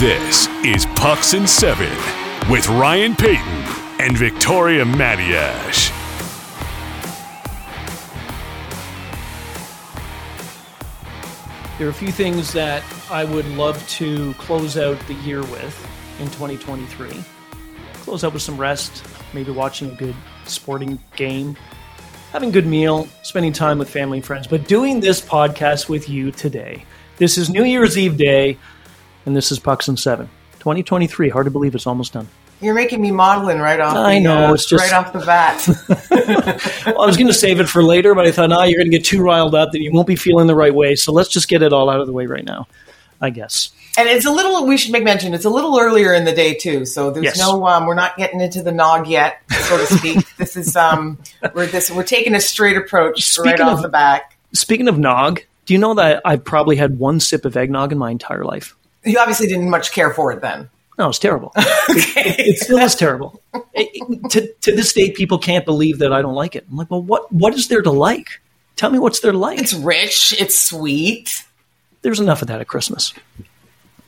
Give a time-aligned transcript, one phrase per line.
[0.00, 1.88] This is Pucks and Seven
[2.50, 5.92] with Ryan Paton and Victoria Matiash.
[11.78, 16.18] There are a few things that I would love to close out the year with
[16.18, 17.22] in 2023.
[18.02, 21.56] Close out with some rest, maybe watching a good sporting game,
[22.32, 26.08] having a good meal, spending time with family and friends, but doing this podcast with
[26.08, 26.84] you today.
[27.16, 28.58] This is New Year's Eve day,
[29.26, 30.28] and this is Pucks and Seven.
[30.60, 32.26] 2023, hard to believe it's almost done.
[32.60, 33.96] You're making me modeling right off.
[33.96, 35.66] I the, know, uh, it's just- right off the bat.
[36.86, 38.90] Well, I was going to save it for later, but I thought, nah, you're going
[38.90, 40.94] to get too riled up that you won't be feeling the right way.
[40.96, 42.66] So let's just get it all out of the way right now,
[43.20, 43.70] I guess.
[43.98, 44.66] and it's a little.
[44.66, 45.34] We should make mention.
[45.34, 47.38] It's a little earlier in the day too, so there's Yes.
[47.38, 47.66] no.
[47.66, 50.24] Um, we're not getting into the nog yet, so to speak.
[50.36, 51.18] this is um,
[51.54, 54.36] we're this we're taking a straight approach right Speaking off of- the back.
[54.52, 57.98] Speaking of nog, do you know that I've probably had one sip of eggnog in
[57.98, 58.76] my entire life?
[59.04, 60.68] You obviously didn't much care for it then.
[60.98, 61.52] No, it's terrible.
[61.56, 63.40] it, it still is terrible.
[63.74, 66.64] It- it- to, to this day, people can't believe that I don't like it.
[66.70, 68.40] I'm like, well, what what is there to like?
[68.76, 69.58] Tell me what's there to like.
[69.58, 70.34] It's rich.
[70.38, 71.44] It's sweet.
[72.02, 73.12] There's enough of that at Christmas.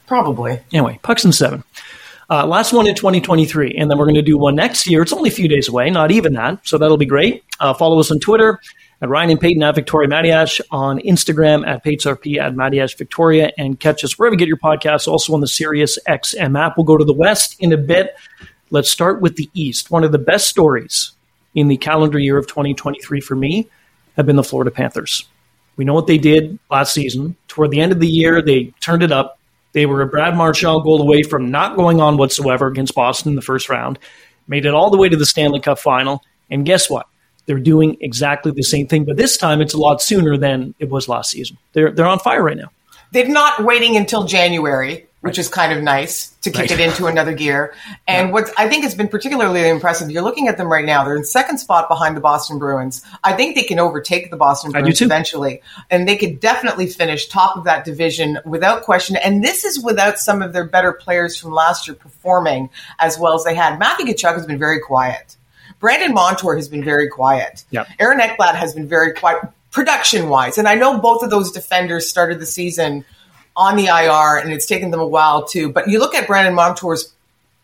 [0.06, 0.60] Probably.
[0.72, 1.64] Anyway, Pucks and Seven.
[2.28, 5.02] Uh, last one in 2023, and then we're going to do one next year.
[5.02, 7.44] It's only a few days away, not even that, so that'll be great.
[7.60, 8.60] Uh, follow us on Twitter
[9.02, 13.78] at Ryan and Paton at Victoria Matiash, on Instagram at PatesRP at Matiash Victoria, and
[13.78, 16.76] catch us wherever you get your podcasts, also on the Sirius XM app.
[16.76, 18.16] We'll go to the West in a bit.
[18.70, 19.90] Let's start with the East.
[19.90, 21.12] One of the best stories
[21.54, 23.68] in the calendar year of 2023 for me
[24.16, 25.26] have been the Florida Panthers.
[25.76, 27.36] We know what they did last season.
[27.48, 29.38] Toward the end of the year, they turned it up.
[29.72, 33.36] They were a Brad Marchand goal away from not going on whatsoever against Boston in
[33.36, 33.98] the first round,
[34.48, 36.24] made it all the way to the Stanley Cup final.
[36.50, 37.06] And guess what?
[37.46, 40.90] They're doing exactly the same thing, but this time it's a lot sooner than it
[40.90, 41.56] was last season.
[41.72, 42.70] They're, they're on fire right now.
[43.12, 46.72] They're not waiting until January, which is kind of nice to kick Right.
[46.72, 47.72] it into another gear.
[48.06, 51.04] And what I think has been particularly impressive, you're looking at them right now.
[51.04, 53.02] They're in second spot behind the Boston Bruins.
[53.22, 57.56] I think they can overtake the Boston Bruins eventually, and they could definitely finish top
[57.56, 59.14] of that division without question.
[59.16, 63.34] And this is without some of their better players from last year performing as well
[63.34, 63.78] as they had.
[63.78, 65.35] Matthew Tkachuk has been very quiet.
[65.78, 67.64] Brandon Montour has been very quiet.
[67.98, 70.56] Aaron Ekblad has been very quiet production wise.
[70.58, 73.04] And I know both of those defenders started the season
[73.54, 75.70] on the IR and it's taken them a while too.
[75.70, 77.12] But you look at Brandon Montour's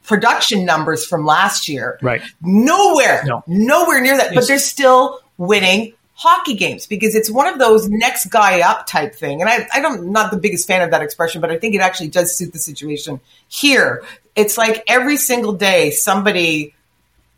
[0.04, 1.98] production numbers from last year.
[2.02, 2.22] Right.
[2.42, 3.42] Nowhere, No.
[3.46, 4.34] nowhere near that.
[4.34, 9.14] But they're still winning hockey games because it's one of those next guy up type
[9.14, 9.40] thing.
[9.40, 11.74] And I, I don't, I'm not the biggest fan of that expression, but I think
[11.74, 14.02] it actually does suit the situation here.
[14.36, 16.74] It's like every single day somebody,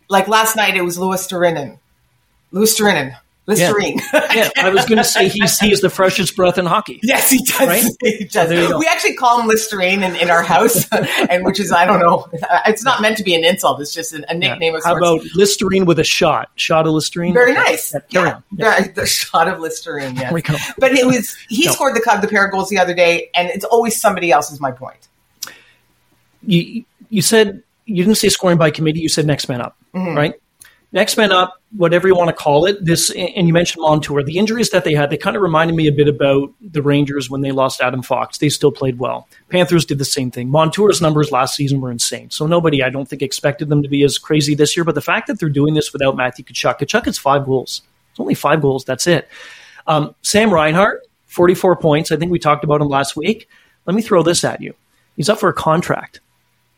[0.08, 1.78] like last night it was Luostarinen.
[2.52, 3.16] Louis Turinen.
[3.46, 4.00] Listerine.
[4.12, 6.98] Yeah, I was going to say he's, he is the freshest breath in hockey.
[7.02, 7.60] Yes, he does.
[7.60, 7.84] Right?
[8.00, 8.48] He does.
[8.50, 10.86] We actually call him Listerine in, in our house,
[11.28, 12.26] and which is I don't know.
[12.66, 13.80] It's not meant to be an insult.
[13.82, 16.50] It's just a, a nickname of How about Listerine with a shot?
[16.56, 17.34] Shot of Listerine?
[17.34, 17.92] Very nice.
[17.92, 18.42] Yeah, carry Yeah, on.
[18.56, 18.88] Yeah.
[18.94, 20.16] The shot of Listerine.
[20.16, 20.32] Yes.
[20.32, 20.54] we go.
[20.78, 21.72] But it was he No.
[21.72, 24.50] scored the the pair of goals the other day, and it's always somebody else.
[24.52, 25.08] Is my point.
[26.46, 29.00] you you said you didn't say scoring by committee.
[29.00, 30.16] You said next man up, Mm-hmm.
[30.16, 30.34] right?
[30.92, 32.84] Next man up, whatever you want to call it.
[32.84, 34.22] This and you mentioned Montour.
[34.22, 37.28] The injuries that they had, they kind of reminded me a bit about the Rangers
[37.28, 38.38] when they lost Adam Fox.
[38.38, 39.26] They still played well.
[39.48, 40.50] Panthers did the same thing.
[40.50, 42.30] Montour's numbers last season were insane.
[42.30, 44.84] So nobody, I don't think, expected them to be as crazy this year.
[44.84, 47.82] But the fact that they're doing this without Matthew Tkachuk, Tkachuk has five goals.
[48.12, 48.84] It's only five goals.
[48.84, 49.28] That's it.
[49.88, 52.12] Um, Sam Reinhart, 44 points.
[52.12, 53.48] I think we talked about him last week.
[53.86, 54.74] Let me throw this at you.
[55.16, 56.20] He's up for a contract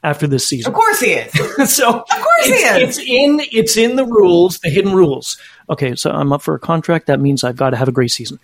[0.06, 0.70] after this season.
[0.70, 1.32] Of course he is.
[1.74, 2.96] so of course he is.
[2.96, 5.36] It's in it's in the rules, the hidden rules.
[5.68, 7.06] Okay, so I'm up for a contract.
[7.08, 8.38] That means I've got to have a great season.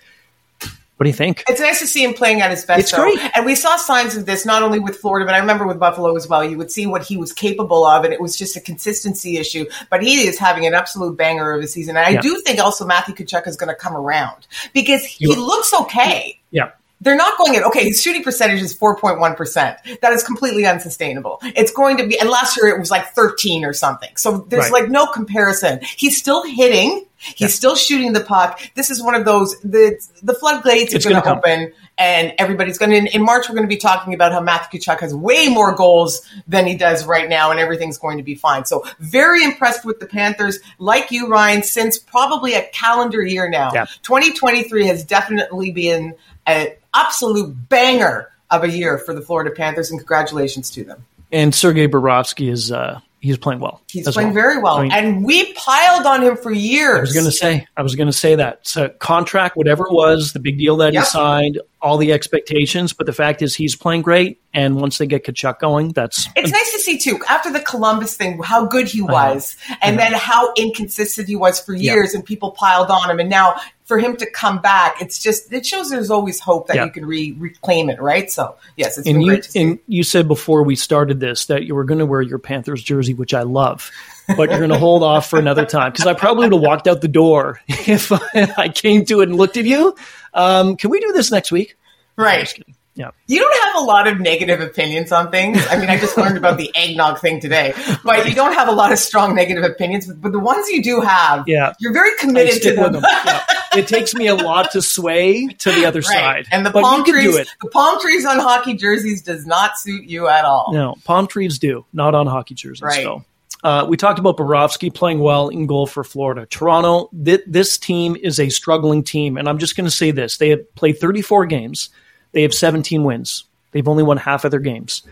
[0.96, 1.42] What do you think?
[1.48, 2.80] It's nice to see him playing at his best.
[2.80, 2.98] It's though.
[3.02, 3.18] great.
[3.34, 6.14] And we saw signs of this not only with Florida, but I remember with Buffalo
[6.16, 6.44] as well.
[6.44, 9.64] You would see what he was capable of, and it was just a consistency issue.
[9.90, 11.96] But he is having an absolute banger of a season.
[11.96, 12.20] And I Yeah.
[12.20, 16.38] do think also Matthew Tkachuk is going to come around because he You- looks okay.
[16.52, 16.70] Yeah.
[17.02, 17.84] They're not going in, okay.
[17.84, 19.78] His shooting percentage is four point one percent.
[20.02, 21.40] That is completely unsustainable.
[21.42, 24.16] It's going to be, and last year it was like thirteen or something.
[24.16, 24.82] So there's Right.
[24.82, 25.80] like no comparison.
[25.82, 27.06] He's still hitting.
[27.18, 28.60] He's still shooting the puck.
[28.74, 32.78] This is one of those the the floodgates It's are going to open, and everybody's
[32.78, 32.96] going to.
[32.96, 35.72] In, in March, we're going to be talking about how Matthew Tkachuk has way more
[35.74, 38.64] goals than he does right now, and everything's going to be fine.
[38.64, 43.70] So very impressed with the Panthers, like you, Ryan, since probably a calendar year now.
[43.72, 43.86] Yeah.
[44.02, 46.14] 2023 has definitely been
[46.46, 51.04] an absolute banger of a year for the Florida Panthers, and congratulations to them.
[51.32, 53.80] And Sergei Bobrovsky is uh, he's playing well.
[53.88, 54.34] He's playing well.
[54.34, 56.98] very well, I mean, and we piled on him for years.
[56.98, 59.92] I was going to say, I was going to say that so contract, whatever it
[59.92, 61.04] was, the big deal that yep.
[61.04, 62.92] he signed, all the expectations.
[62.92, 66.50] But the fact is, he's playing great, and once they get Tkachuk going, that's it's
[66.50, 67.18] nice to see too.
[67.28, 71.74] After the Columbus thing, how good he was, and then how inconsistent he was for
[71.74, 73.58] years, and people piled on him, and now
[73.92, 76.86] for him to come back, it's just it shows there's always hope that yeah.
[76.86, 78.30] you can re- reclaim it, right?
[78.30, 81.84] So yes, it's and you, And you said before we started this that you were
[81.84, 83.90] going to wear your Panthers jersey, which I love,
[84.34, 86.88] but you're going to hold off for another time because I probably would have walked
[86.88, 89.94] out the door if I came to it and looked at you.
[90.32, 91.76] Um, can we do this next week?
[92.16, 92.50] Right.
[92.94, 93.10] Yeah.
[93.26, 95.64] You don't have a lot of negative opinions on things.
[95.70, 97.72] I mean, I just learned about the eggnog thing today,
[98.04, 100.06] but you don't have a lot of strong negative opinions.
[100.06, 101.72] But, but the ones you do have, yeah.
[101.80, 102.92] you're very committed to them.
[102.94, 103.02] them.
[103.24, 103.44] Yeah.
[103.74, 106.44] It takes me a lot to sway to the other right.
[106.44, 106.46] side.
[106.52, 110.44] And the palm trees, the palm trees on hockey jerseys does not suit you at
[110.44, 110.72] all.
[110.72, 112.82] No, palm trees do, not on hockey jerseys.
[112.82, 113.02] Right.
[113.02, 113.24] So.
[113.62, 116.46] Uh, we talked about Bobrovsky playing well in goal for Florida.
[116.46, 119.36] Toronto, th- this team is a struggling team.
[119.36, 121.90] And I'm just going to say this they have played 34 games,
[122.32, 123.44] they have 17 wins.
[123.70, 125.02] They've only won half of their games.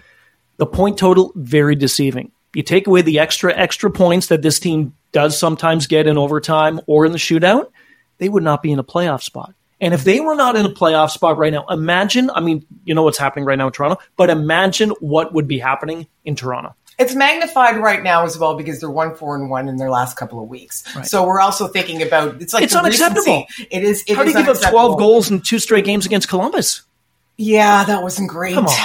[0.56, 2.32] The point total, very deceiving.
[2.55, 6.81] You take away the extra, extra points that this team does sometimes get in overtime
[6.87, 7.70] or in the shootout,
[8.19, 9.55] they would not be in a playoff spot.
[9.81, 12.94] And if they were not in a playoff spot right now, imagine, I mean, you
[12.94, 16.75] know what's happening right now in Toronto, but imagine what would be happening in Toronto.
[16.99, 20.19] It's magnified right now as well because they're one four and one in their last
[20.19, 20.84] couple of weeks.
[20.94, 21.06] Right.
[21.06, 23.46] So we're also thinking about it's like it's unacceptable.
[23.49, 23.69] Recency.
[23.70, 24.05] It is.
[24.06, 26.82] It How do you give up twelve goals in two straight games against Columbus?
[27.41, 28.55] Yeah, that wasn't great.
[28.55, 28.77] Come on.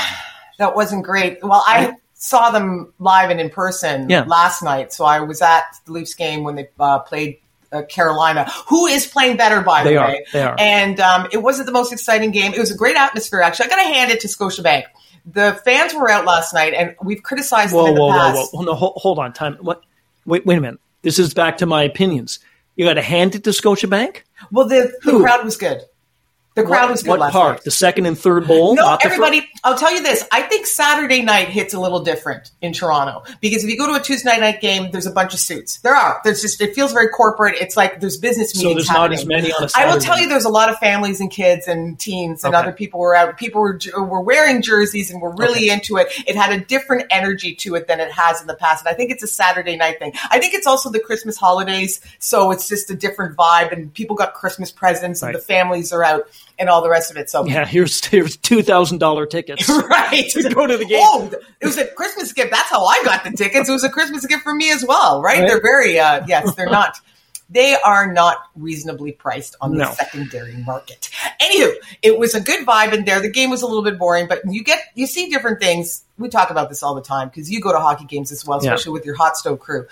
[0.60, 1.44] That wasn't great.
[1.44, 4.24] Well, I saw them live and in person yeah.
[4.24, 4.94] last night.
[4.94, 7.40] So I was at the Leafs game when they uh, played
[7.74, 10.26] uh, Carolina, who is playing better, by they the are, way.
[10.32, 10.56] They are.
[10.58, 12.54] And um, it wasn't the most exciting game.
[12.54, 13.66] It was a great atmosphere, actually.
[13.66, 14.84] I got to hand it to Scotiabank.
[15.26, 18.36] The fans were out last night, and we've criticized whoa, them in whoa, the past.
[18.36, 18.66] Whoa, whoa, whoa.
[18.72, 19.34] No, hold, hold on.
[19.34, 19.58] Time.
[19.60, 19.84] What?
[20.26, 20.80] Wait, wait a minute.
[21.02, 22.40] This is back to my opinions.
[22.78, 24.22] You got to hand it to Scotiabank?
[24.52, 25.82] Well, the, the crowd was good.
[26.56, 27.56] The crowd what, was good what last part?
[27.56, 27.64] night.
[27.66, 28.76] The second and third bowl?
[28.76, 29.46] No, everybody.
[29.66, 30.24] I'll tell you this.
[30.32, 34.00] I think Saturday night hits a little different in Toronto because if you go to
[34.00, 35.80] a Tuesday night game, there's a bunch of suits.
[35.80, 36.22] There are.
[36.24, 37.56] There's just it feels very corporate.
[37.60, 38.72] It's like there's business meetings.
[38.72, 39.12] So there's happening.
[39.12, 39.92] not as many on a Saturday.
[39.92, 42.64] I will tell you, there's a lot of families and kids and teens and okay.
[42.64, 43.38] other people were out.
[43.38, 45.72] People were were wearing jerseys and were really okay.
[45.72, 46.08] into it.
[46.26, 48.96] It had a different energy to it than it has in the past, and I
[48.96, 50.14] think it's a Saturday night thing.
[50.32, 54.16] I think it's also the Christmas holidays, so it's just a different vibe, and people
[54.16, 55.30] got Christmas presents, right.
[55.30, 57.30] and the families are out and all the rest of it.
[57.30, 61.02] So yeah, here's here's two thousand dollar tickets, right, to go to the game.
[61.02, 61.32] Oh,
[61.62, 62.52] it was a Christmas gift.
[62.52, 63.70] That's how I got the tickets.
[63.70, 65.22] It was a Christmas gift for me as well.
[65.22, 65.40] Right?
[65.40, 65.48] right.
[65.48, 66.98] They're very uh, yes, they're not.
[67.48, 69.92] They are not reasonably priced on the no.
[69.92, 71.12] secondary market.
[71.40, 73.22] Anywho, it was a good vibe in there.
[73.22, 76.04] The game was a little bit boring, but you get you see different things.
[76.18, 78.58] We talk about this all the time because you go to hockey games as well,
[78.58, 78.94] especially yeah.
[78.94, 79.86] with your hot stove crew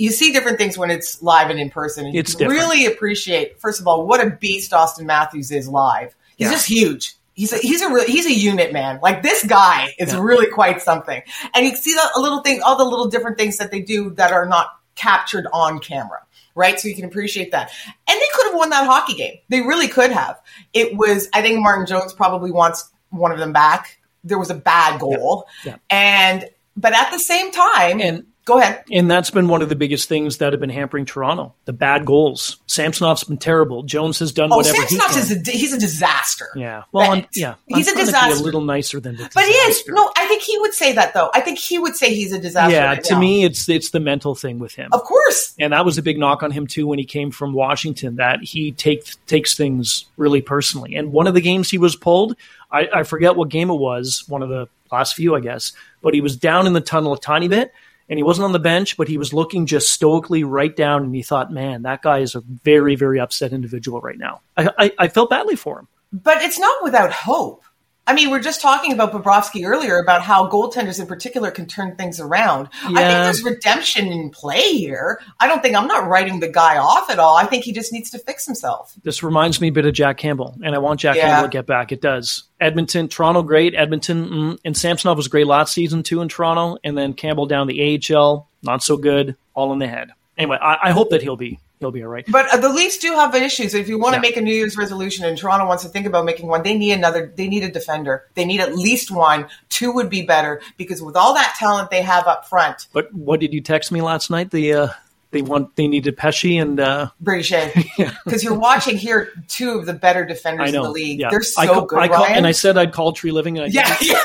[0.00, 2.06] you see different things when it's live and in person.
[2.06, 2.60] And you it's can different.
[2.60, 6.14] really appreciate, first of all, what a beast Auston Matthews is live.
[6.36, 6.52] He's Yeah.
[6.52, 7.14] just huge.
[7.34, 8.98] He's a, he's a real, he's a unit man.
[9.02, 10.20] Like this guy is Yeah.
[10.22, 11.22] really quite something.
[11.54, 14.32] And you see the, little thing, all the little different things that they do that
[14.32, 16.20] are not captured on camera.
[16.54, 16.80] Right.
[16.80, 17.70] So you can appreciate that.
[18.08, 19.34] And they could have won that hockey game.
[19.50, 20.40] They really could have.
[20.72, 23.98] It was, I think Martin Jones probably wants one of them back.
[24.24, 25.46] There was a bad goal.
[25.64, 25.76] Yeah.
[25.90, 28.82] And, but at the same time, And go ahead.
[28.90, 31.54] and that's been one of the biggest things that have been hampering Toronto.
[31.66, 32.58] The bad goals.
[32.66, 33.82] Samsonov's been terrible.
[33.82, 35.18] Jones has done Oh, whatever he can.
[35.18, 36.48] is a, he's a disaster.
[36.56, 36.84] yeah.
[36.92, 37.54] Well, I'm, yeah.
[37.66, 38.40] he's I'm a disaster.
[38.40, 39.84] A little nicer than the But he is.
[39.88, 41.30] No, I think he would say that though.
[41.34, 42.72] I think he would say he's a disaster.
[42.74, 42.86] Yeah.
[42.86, 43.20] right To now.
[43.20, 44.88] me, it's it's the mental thing with him.
[44.92, 45.54] of course.
[45.58, 48.16] and that was a big knock on him too when he came from Washington.
[48.16, 50.94] That he takes takes things really personally.
[50.96, 52.36] And one of the games he was pulled,
[52.72, 54.24] I, I forget what game it was.
[54.28, 55.72] One of the last few, I guess.
[56.02, 57.72] But he was down in the tunnel a tiny bit,
[58.10, 61.04] and he wasn't on the bench, but he was looking just stoically right down.
[61.04, 64.42] And he thought, man, that guy is a very very upset individual right now.
[64.56, 65.88] I I, I felt badly for him.
[66.12, 67.62] But it's not without hope.
[68.10, 71.94] I mean, we're just talking about Bobrovsky earlier about how goaltenders in particular can turn
[71.94, 72.68] things around.
[72.82, 75.20] I think there's redemption in play here.
[75.38, 77.36] I don't think I'm not writing the guy off at all.
[77.36, 78.94] I think he just needs to fix himself.
[79.04, 81.28] This reminds me a bit of Jack Campbell, and I want Jack Yeah.
[81.28, 81.92] Campbell to get back.
[81.92, 82.42] It does.
[82.60, 83.76] Edmonton, Toronto, great.
[83.76, 87.68] Edmonton, mm, and Samsonov was great last season too in Toronto, and then Campbell down
[87.68, 87.80] the
[88.12, 90.10] AHL, not so good, all in the head.
[90.36, 92.24] Anyway, I, I hope that he'll be he'll be all right.
[92.28, 93.74] But uh, the Leafs do have issues.
[93.74, 94.22] If you want to Yeah.
[94.22, 96.92] make a New Year's resolution and Toronto wants to think about making one, they need
[96.92, 97.32] another.
[97.34, 98.26] They need a defender.
[98.34, 99.48] They need at least one.
[99.68, 103.40] Two would be better because with all that talent they have up front, But what
[103.40, 104.50] did you text me last night?
[104.50, 104.88] The uh,
[105.32, 107.72] they want they needed Pesce and uh, Skjei,
[108.24, 111.20] because you're watching here two of the better defenders in the league.
[111.20, 111.30] Yeah.
[111.30, 111.98] They're so I, ca- good.
[111.98, 112.36] I Ryan.
[112.38, 114.18] and I said I'd call Tree Living, and I yeah, didn't-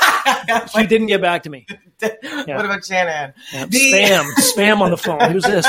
[0.48, 0.68] yeah.
[0.80, 1.66] he didn't get back to me.
[1.98, 3.32] What about Shannon?
[3.54, 5.18] Yeah, The- spam, spam on the phone.
[5.32, 5.66] Who's this?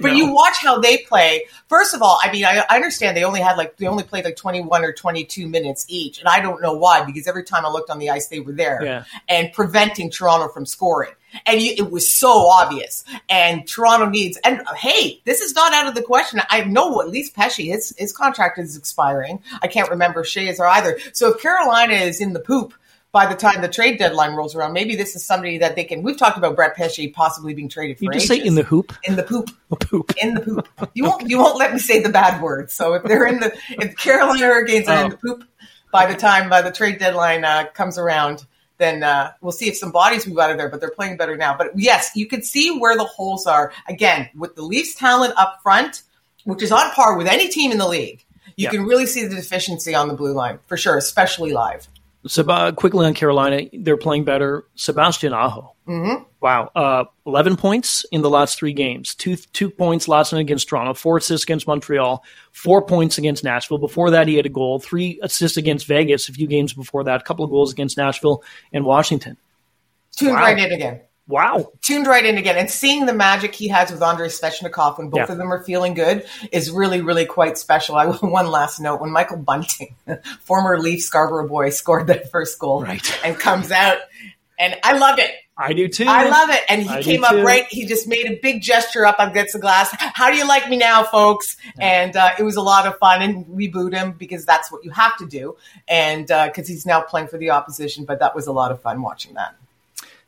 [0.00, 1.44] But you watch how they play.
[1.68, 4.24] First of all, I mean, I, I understand they only had like they only played
[4.24, 7.44] like twenty one or twenty two minutes each, and I don't know why because every
[7.44, 9.04] time I looked on the ice, they were there Yeah.
[9.28, 11.12] and preventing Toronto from scoring.
[11.46, 13.04] And you, it was so obvious.
[13.28, 14.38] And Toronto needs.
[14.44, 16.40] And uh, hey, this is not out of the question.
[16.50, 19.42] I know at least Pesce, his his contract is expiring.
[19.62, 20.98] I can't remember if Skjei is or either.
[21.12, 22.74] So if Carolina is in the poop.
[23.10, 26.02] By the time the trade deadline rolls around, maybe this is somebody that they can.
[26.02, 28.62] We've talked about Brett Pesce possibly being traded for you just ages say in the
[28.62, 28.90] hoop.
[29.04, 30.14] in the poop Poop.
[30.22, 30.66] in the poop.
[30.94, 32.70] You won't you won't let me say the bad word.
[32.70, 35.44] So if they're in the if Carolina Hurricanes are in the poop
[35.92, 38.46] by the time by the trade deadline uh, comes around,
[38.82, 40.68] then uh, we'll see if some bodies move out of there.
[40.68, 41.56] But they're playing better now.
[41.56, 45.60] But yes, you can see where the holes are again with the Leafs talent up
[45.62, 46.02] front,
[46.44, 48.24] which is on par with any team in the league.
[48.56, 48.70] You Yeah.
[48.70, 51.86] can really see the deficiency on the blue line for sure, especially live.
[52.26, 54.64] Seb- quickly on Carolina, they're playing better.
[54.76, 55.74] Sebastian Aho.
[55.88, 56.22] Mm-hmm.
[56.40, 56.70] Wow.
[56.74, 59.14] Uh, 11 points in the last three games.
[59.14, 63.78] Two, two points last night against Toronto, four assists against Montreal, four points against Nashville.
[63.78, 67.20] Before that, he had a goal, three assists against Vegas a few games before that,
[67.20, 69.36] a couple of goals against Nashville and Washington.
[70.16, 70.40] Tuned Wow.
[70.42, 71.00] right in again.
[71.32, 71.72] Wow.
[71.80, 75.18] tuned right in again and seeing the magic he has with Andrei Svechnikov when both
[75.28, 75.32] Yeah.
[75.32, 77.96] of them are feeling good is really, really quite special.
[77.96, 79.94] I one last note when Michael Bunting,
[80.40, 83.20] former Leaf Scarborough boy, scored that first goal Right.
[83.24, 83.98] and comes out,
[84.58, 85.30] and I loved it.
[85.56, 86.06] I do too.
[86.08, 86.60] I love it.
[86.68, 87.42] And he I came up too.
[87.44, 87.66] right.
[87.70, 89.94] He just made a big gesture up against the glass.
[89.98, 91.56] How do you like me now, folks?
[91.78, 93.20] And uh, it was a lot of fun.
[93.22, 95.56] And we booed him because that's what you have to do.
[95.86, 98.06] And because he's now playing for the opposition.
[98.06, 99.54] But that was a lot of fun watching that.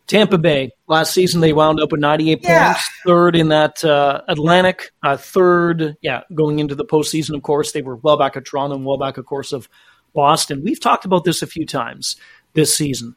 [0.06, 2.73] Tampa Bay last season they wound up with 98 Yeah.
[2.75, 7.34] points, third in that uh, Atlantic, uh, third, yeah, going into the postseason.
[7.34, 9.68] Of course, they were well back at Toronto and well back, of course, of
[10.14, 10.62] Boston.
[10.62, 12.16] We've talked about this a few times
[12.52, 13.16] this season.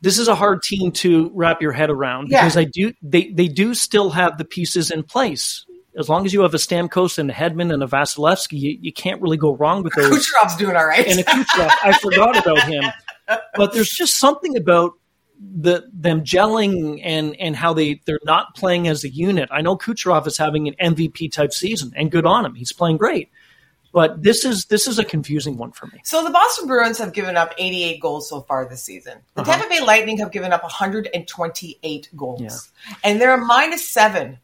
[0.00, 2.42] This is a hard team to wrap your head around Yeah.
[2.42, 5.64] because I do they they do still have the pieces in place.
[5.96, 8.92] As long as you have a Stamkos and a Hedman and a Vasilevskiy, you, you
[8.92, 11.06] can't really go wrong with those Kucherov's doing all right.
[11.06, 11.70] and a Kucherov.
[11.84, 12.82] I forgot about him,
[13.54, 14.92] but there's just something about
[15.40, 19.48] the them gelling and and how they they're not playing as a unit.
[19.52, 22.54] I know Kucherov is having an MVP type season, and good on him.
[22.54, 23.30] He's playing great,
[23.92, 26.00] but this is this is a confusing one for me.
[26.04, 29.18] So the Boston Bruins have given up 88 goals so far this season.
[29.34, 29.52] The Uh-huh.
[29.52, 32.72] Tampa Bay Lightning have given up 128 goals,
[33.02, 34.38] and they're a minus seven.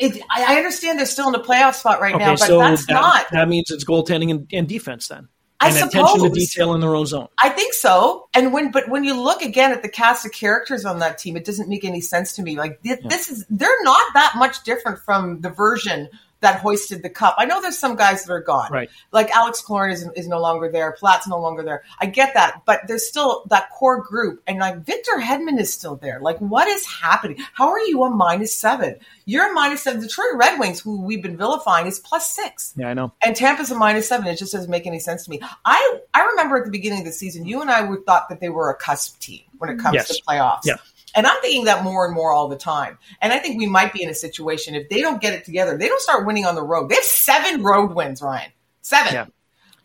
[0.00, 3.26] It, I understand they're still in the playoff spot right now, but that's that, not.
[3.32, 5.28] that means it's goaltending and, and defense then,
[5.62, 6.32] I and attention to suppose.
[6.32, 7.28] detail in their own zone.
[7.42, 8.28] I think so.
[8.34, 11.36] And when, but when you look again at the cast of characters on that team,
[11.36, 12.56] it doesn't make any sense to me.
[12.56, 16.08] Like thi- this is, they're not that much different from the version
[16.42, 17.34] that hoisted the cup.
[17.38, 18.70] I know there's some guys that are gone.
[18.70, 18.90] Right.
[19.12, 20.92] Like Alex Killorn is, is no longer there.
[21.00, 21.82] Palat's no longer there.
[22.00, 24.42] I get that, but there's still that core group.
[24.46, 26.20] And like Victor Hedman is still there.
[26.20, 27.38] Like what is happening?
[27.54, 28.96] How are you a minus seven?
[29.24, 30.00] You're a minus seven.
[30.00, 32.74] Detroit Red Wings, who we've been vilifying, is plus six.
[32.76, 33.12] Yeah, I know.
[33.24, 34.26] And Tampa's a minus seven.
[34.26, 35.40] It just doesn't make any sense to me.
[35.64, 38.40] I I remember at the beginning of the season, you and I would thought that
[38.40, 40.16] they were a cusp team when it comes Yes.
[40.16, 40.62] to playoffs.
[40.64, 40.76] Yeah.
[41.14, 42.98] And I'm thinking that more and more all the time.
[43.20, 45.76] And I think we might be in a situation if they don't get it together,
[45.76, 46.88] they don't start winning on the road.
[46.88, 48.50] They have seven road wins, Ryan.
[48.80, 49.12] Seven.
[49.12, 49.26] Yeah.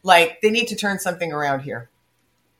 [0.03, 1.89] Like they need to turn something around here.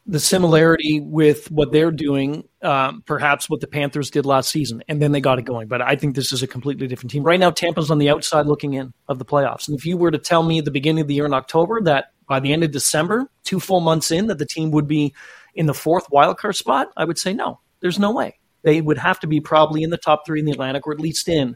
[0.10, 5.02] the similarity with what they're doing, um, perhaps what the Panthers did last season, and
[5.02, 5.68] then they got it going.
[5.68, 7.24] But I think this is a completely different team.
[7.24, 9.68] Right now, Tampa's on the outside looking in of the playoffs.
[9.68, 11.82] And if you were to tell me at the beginning of the year in October
[11.82, 15.14] that by the end of December, two full months in, that the team would be
[15.56, 17.60] in the fourth wildcard spot, I would say no.
[17.82, 18.40] There's no way.
[18.68, 21.00] They would have to be probably in the top three in the Atlantic or at
[21.00, 21.56] least in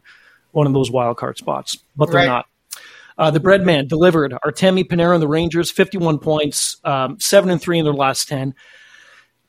[0.51, 2.25] one of those wild card spots, but they're Right.
[2.25, 2.45] not.
[3.17, 4.33] Uh, the bread man delivered.
[4.45, 8.55] Artemi Panarin and the Rangers, 51 points, um, 7 and 3 in their last 10.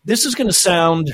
[0.04, 1.12] This is going to sound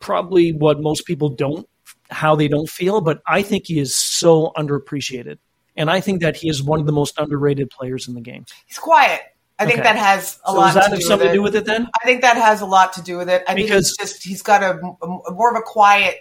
[0.00, 1.68] probably what most people don't,
[2.10, 5.38] how they don't feel, but I think he is so underappreciated.
[5.76, 8.44] And I think that he is one of the most underrated players in the game.
[8.66, 9.20] He's quiet.
[9.60, 9.82] I think Okay.
[9.88, 11.44] that has a So lot does that to have do something with to do it.
[11.44, 11.88] with it then?
[12.02, 13.44] I think that has a lot to do with it.
[13.46, 16.16] I Because- think it's just he's got a, a- more of a quiet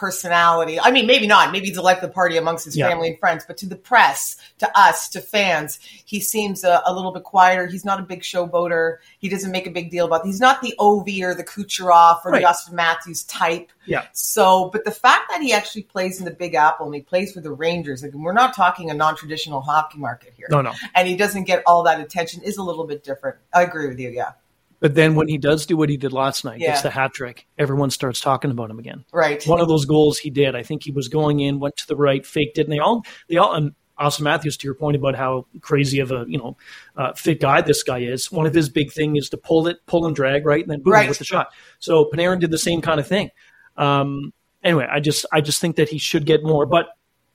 [0.00, 0.80] personality.
[0.80, 1.52] I mean, maybe not.
[1.52, 2.88] Maybe he's a life of the party amongst his Yeah.
[2.88, 6.94] family and friends, but to the press, to us, to fans, he seems a, a
[6.94, 7.66] little bit quieter.
[7.66, 8.96] He's not a big showboater.
[9.18, 10.24] He doesn't make a big deal about.
[10.24, 12.42] He's not the Ov or the Kucherov or Right.
[12.42, 13.70] the Auston Matthews type.
[13.84, 14.06] Yeah.
[14.12, 17.32] So, but the fact that he actually plays in the Big Apple and he plays
[17.34, 20.46] for the Rangers, like, we're not talking a non-traditional hockey market here.
[20.50, 20.72] No, no.
[20.94, 23.36] And he doesn't get all that attention is a little bit different.
[23.52, 24.08] I agree with you.
[24.08, 24.32] Yeah.
[24.80, 26.68] But then when he does do what he did last night, Yeah.
[26.68, 29.04] gets the hat trick, everyone starts talking about him again.
[29.12, 29.44] Right.
[29.46, 31.96] One of those goals he did, I think he was going in, went to the
[31.96, 35.14] right, faked it, and they all, they all, and Auston Matthews, to your point about
[35.14, 36.56] how crazy of a you know
[36.96, 39.76] uh, fit guy this guy is, one of his big thing is to pull it,
[39.84, 41.08] pull and drag, right, and then boom Right.
[41.08, 41.48] with the shot.
[41.78, 43.30] So Panarin did the same kind of thing.
[43.76, 44.32] Um,
[44.64, 46.64] anyway, I just I just think that he should get more.
[46.64, 46.86] But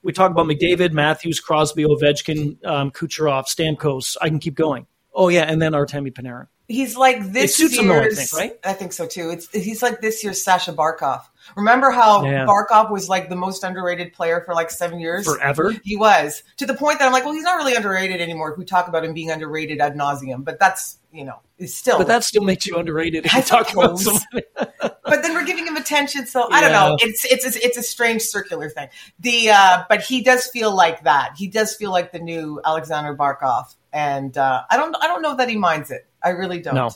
[0.01, 4.17] we talk about McDavid, Matthews, Crosby, Ovechkin, um, Kucherov, Stamkos.
[4.19, 4.87] I can keep going.
[5.13, 6.47] Oh yeah, and then Artemi Panarin.
[6.67, 8.17] He's like this suits him I year's.
[8.17, 8.60] think, right?
[8.63, 9.29] I think so too.
[9.29, 11.22] It's he's like this year's Sasha Barkov.
[11.55, 12.45] Remember how Yeah.
[12.45, 15.25] Barkov was like the most underrated player for like seven years?
[15.25, 15.75] Forever.
[15.84, 18.51] He was to the point that I'm like, well, he's not really underrated anymore.
[18.51, 21.98] If we talk about him being underrated ad nauseum, but that's you know, it's still.
[21.98, 24.45] But that still makes you underrated if I you talk about somebody.
[24.79, 26.98] but then we're giving him attention, so I don't know.
[27.00, 28.89] It's it's a, it's a strange circular thing.
[29.19, 31.34] The uh, but he does feel like that.
[31.38, 35.38] He does feel like the new Alexander Barkov, and uh, I don't I don't know
[35.38, 36.05] that he minds it.
[36.25, 36.75] I really don't.
[36.75, 36.89] No.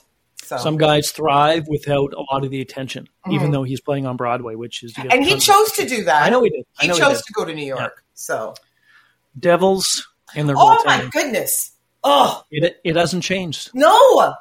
[0.44, 0.58] So.
[0.58, 4.56] Some guys thrive without a lot of the attention, even though he's playing on Broadway,
[4.56, 5.12] which is you Mm-hmm.
[5.12, 6.24] and he chose to do that.
[6.24, 6.66] I know he did.
[6.82, 7.26] He know he chose did.
[7.28, 8.04] to go to New York.
[8.16, 8.56] So,
[9.38, 11.74] Devils and their oh my goodness!
[12.04, 13.72] Oh It, it hasn't changed.
[13.74, 14.34] no.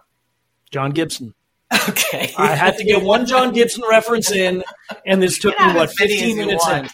[0.70, 1.34] John Gibson.
[1.88, 4.62] Okay, I had to get one John Gibson reference in,
[5.04, 6.88] and this took me what as many as 15 minutes in.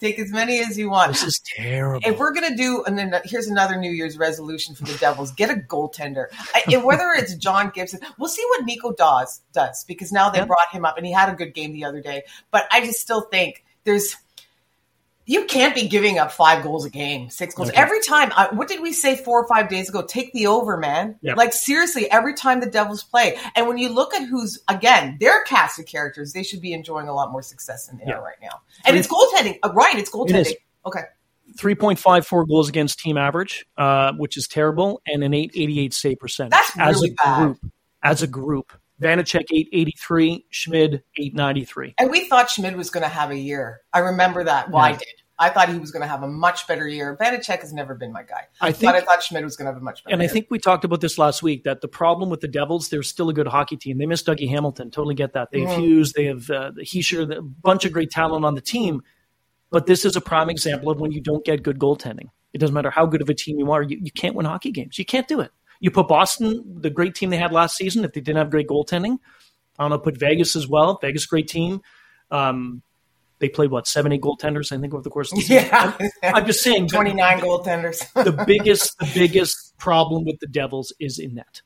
[0.00, 1.12] Take as many as you want.
[1.12, 2.00] This is terrible.
[2.06, 5.32] If we're gonna do, and then uh, here's another New Year's resolution for the Devils:
[5.32, 6.26] get a goaltender.
[6.54, 10.44] I, whether it's John Gibson, we'll see what Nico Daws does because now they Yeah.
[10.46, 12.22] brought him up and he had a good game the other day.
[12.50, 14.16] But I just still think there's.
[15.30, 17.78] You can't be giving up five goals a game, six goals Okay.
[17.78, 18.32] every time.
[18.34, 20.02] I, what did we say four or five days ago?
[20.02, 21.16] Take the over, man.
[21.20, 21.34] Yeah.
[21.34, 25.44] Like seriously, every time the Devils play, and when you look at who's again their
[25.44, 28.38] cast of characters, they should be enjoying a lot more success than they are right
[28.40, 28.62] now.
[28.86, 29.96] And it's goaltending, uh, right?
[29.98, 30.40] It's goaltending.
[30.46, 30.56] is.
[30.86, 31.02] Okay.
[31.58, 36.50] 3.54 goals against team average, uh, which is terrible, and an 888 save percentage.
[36.52, 37.42] That's as really a bad.
[37.44, 37.72] group.
[38.02, 38.72] As a group.
[39.00, 41.94] Vanecek 883, Schmid 893.
[41.98, 43.80] And we thought Schmid was going to have a year.
[43.92, 44.70] I remember that.
[44.70, 45.06] Well, I did.
[45.40, 47.16] I thought he was going to have a much better year.
[47.16, 48.48] Vanecek has never been my guy.
[48.60, 50.26] I think but I thought Schmid was going to have a much better And I
[50.26, 53.28] think we talked about this last week that the problem with the Devils, they're still
[53.28, 53.98] a good hockey team.
[53.98, 54.90] They miss Dougie Hamilton.
[54.90, 55.52] Totally get that.
[55.52, 55.80] They have Mhm.
[55.80, 56.12] Hughes.
[56.12, 59.02] They have uh, Hischier, a bunch of great talent on the team.
[59.70, 62.30] But this is a prime example of when you don't get good goaltending.
[62.52, 64.72] It doesn't matter how good of a team you are, you, you can't win hockey
[64.72, 64.98] games.
[64.98, 65.52] You can't do it.
[65.80, 68.68] You put Boston, the great team they had last season, if they didn't have great
[68.68, 69.18] goaltending.
[69.78, 70.98] I don't know, put Vegas as well.
[71.00, 71.80] Vegas, great team.
[72.30, 72.82] Um,
[73.38, 75.68] they played, what, seven, eight goaltenders, I think, over the course of the season.
[75.70, 75.96] yeah.
[76.24, 76.88] I'm just saying.
[76.90, 78.02] 29 goaltenders.
[78.24, 81.62] the biggest the biggest problem with the Devils is in net.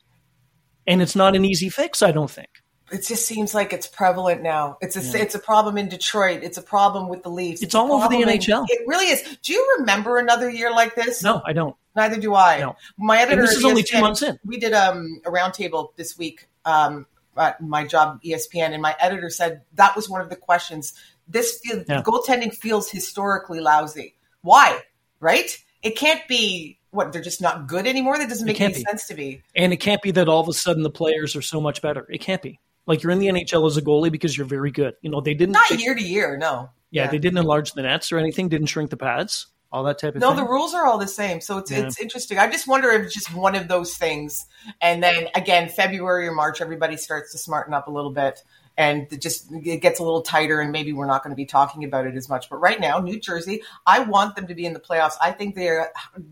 [0.85, 2.49] And it's not an easy fix, I don't think.
[2.91, 4.77] it just seems like it's prevalent now.
[4.81, 6.41] It's a it's a problem in Detroit.
[6.43, 7.63] It's a problem with the Leafs.
[7.63, 8.65] It's a all over the problem in- NHL.
[8.69, 9.37] it really is.
[9.41, 11.23] Do you remember another year like this?
[11.23, 11.75] No, I don't.
[11.95, 12.59] Neither do I.
[12.59, 12.75] No.
[12.97, 13.41] My editor.
[13.41, 14.39] And this is only two months in.
[14.45, 17.05] We did um, a roundtable this week um,
[17.37, 20.93] at my job, ESPN, and my editor said that was one of the questions.
[21.27, 22.01] This feel, Yeah.
[22.01, 24.15] goaltending feels historically lousy.
[24.41, 24.79] Why?
[25.19, 25.57] Right?
[25.83, 28.17] It can't be what they're just not good anymore.
[28.17, 28.81] That doesn't make any be.
[28.81, 29.41] sense to me.
[29.55, 32.05] And it can't be that all of a sudden the players are so much better.
[32.09, 32.59] It can't be.
[32.85, 34.95] Like you're in the NHL as a goalie because you're very good.
[35.01, 36.37] You know, they didn't Not they- year to year.
[36.37, 36.69] No.
[36.91, 40.15] yeah, they didn't enlarge the nets or anything, didn't shrink the pads, all that type
[40.15, 40.37] of No, thing.
[40.37, 41.79] the rules are all the same, so it's Yeah.
[41.79, 42.37] it's interesting.
[42.37, 44.45] I just wonder if it's just one of those things,
[44.79, 48.43] and then again, February or March, everybody starts to smarten up a little bit,
[48.77, 51.45] and it just it gets a little tighter, and maybe we're not going to be
[51.45, 52.49] talking about it as much.
[52.51, 55.13] But right now, New Jersey, I want them to be in the playoffs.
[55.19, 55.91] I think they are,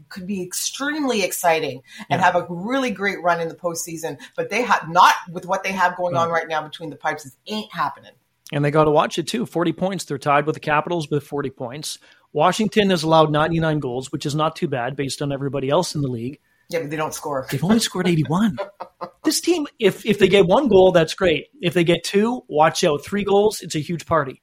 [0.10, 2.26] could be extremely exciting and Yeah.
[2.26, 4.20] have a really great run in the postseason.
[4.36, 7.26] But they have not with what they have going on right now between the pipes.
[7.26, 8.12] It ain't happening.
[8.54, 9.46] And they got to watch it too.
[9.46, 10.06] 40 points.
[10.06, 12.00] They're tied with the Capitals with 40 points.
[12.34, 16.02] Washington has allowed 99 goals, which is not too bad based on everybody else in
[16.02, 16.40] the league.
[16.70, 17.46] Yeah, but they don't score.
[17.52, 18.58] They've only scored 81.
[19.26, 21.48] this team, if if they get one goal, that's great.
[21.62, 23.04] If they get two, watch out.
[23.04, 24.42] Three goals, it's a huge party.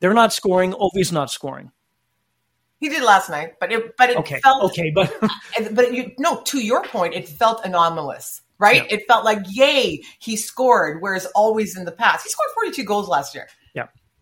[0.00, 0.72] They're not scoring.
[0.74, 1.70] Ovi's not scoring.
[2.78, 5.14] He did last night, but it but it Okay, felt okay, but
[5.72, 8.96] but you no to your point it felt anomalous right Yeah.
[8.96, 13.06] it felt like yay he scored whereas always in the past he scored 42 goals
[13.08, 13.48] last year.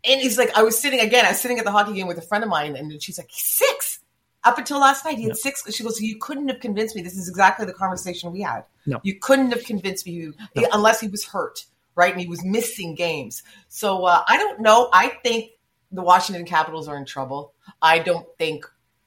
[0.04, 2.18] And he's like i was sitting again i was sitting at the hockey game with
[2.18, 4.00] a friend of mine and she's like six
[4.44, 7.16] up until last night he had six she goes you couldn't have convinced me this
[7.16, 9.00] is exactly the conversation we had No.
[9.02, 10.68] you couldn't have convinced me No.
[10.72, 14.88] unless he was hurt right and he was missing games so uh, i don't know
[14.92, 15.50] i think
[15.92, 18.64] the washington capitals are in trouble i don't think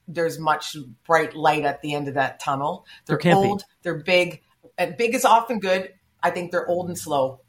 [0.07, 0.75] there's much
[1.05, 2.85] bright light at the end of that tunnel.
[3.05, 3.47] They're can't be.
[3.47, 4.41] old, they're big,
[4.77, 5.93] and big is often good.
[6.21, 7.39] I think they're old and slow.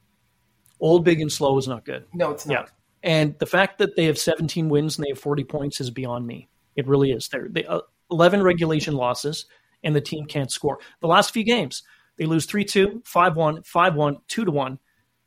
[0.79, 2.05] old, big, and slow is not good.
[2.15, 2.67] No, it's Yeah.
[3.03, 3.11] Not.
[3.11, 6.27] And the fact that they have 17 wins and they have 40 points is beyond
[6.27, 6.49] me.
[6.77, 7.29] It really is.
[7.29, 9.47] They're they, uh, 11 regulation losses,
[9.83, 10.79] and the team can't score.
[11.01, 11.83] The last few games,
[12.17, 14.79] they lose 3 2, 5 1, 5 1, 2 1.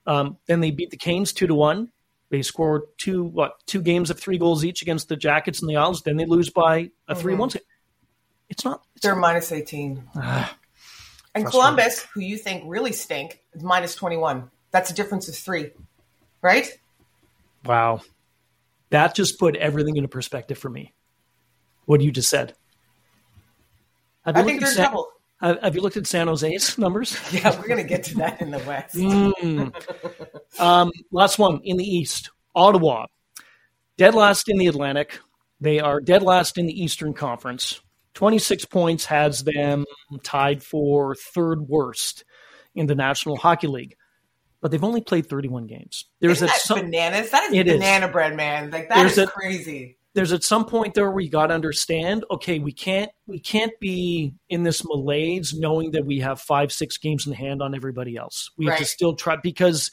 [0.07, 1.91] Um, then they beat the Canes 2 to 1.
[2.29, 5.77] They scored two what two games of three goals each against the Jackets and the
[5.77, 6.01] Isles.
[6.01, 7.49] Then they lose by a 3 1.
[7.49, 7.57] It's
[8.49, 8.81] It's not.
[8.95, 10.03] It's They're minus 18.
[10.15, 10.57] Ah,
[11.33, 11.45] and.
[11.45, 14.49] Columbus, who you think really stink, is minus 21.
[14.71, 15.71] That's a difference of three,
[16.41, 16.67] right?
[17.65, 18.01] Wow.
[18.91, 20.93] That just put everything into perspective for me.
[21.85, 22.53] What you just said.
[24.25, 25.07] Have I think at San- trouble.
[25.41, 27.17] have you looked at San Jose's numbers?
[27.31, 28.95] Yeah, we're going to get to that in the West.
[28.95, 30.59] Mm.
[30.59, 33.05] um, last one in the East, Ottawa,
[33.97, 35.19] dead last in the Atlantic.
[35.61, 37.81] They are dead last in the Eastern Conference.
[38.13, 39.85] Twenty six points has them
[40.23, 42.23] tied for third worst
[42.73, 43.95] in the National Hockey League,
[44.61, 46.05] but they've only played thirty one games.
[46.19, 47.29] There's Isn't that some bananas?
[47.31, 47.73] That is It is.
[47.75, 48.71] banana bread, man.
[48.71, 49.97] Like that There's is a- crazy.
[50.13, 53.73] there's at some point there where you got to understand okay we can't we can't
[53.81, 58.15] be in this malaise knowing that we have five six games in hand on everybody
[58.15, 59.91] else we have to still try because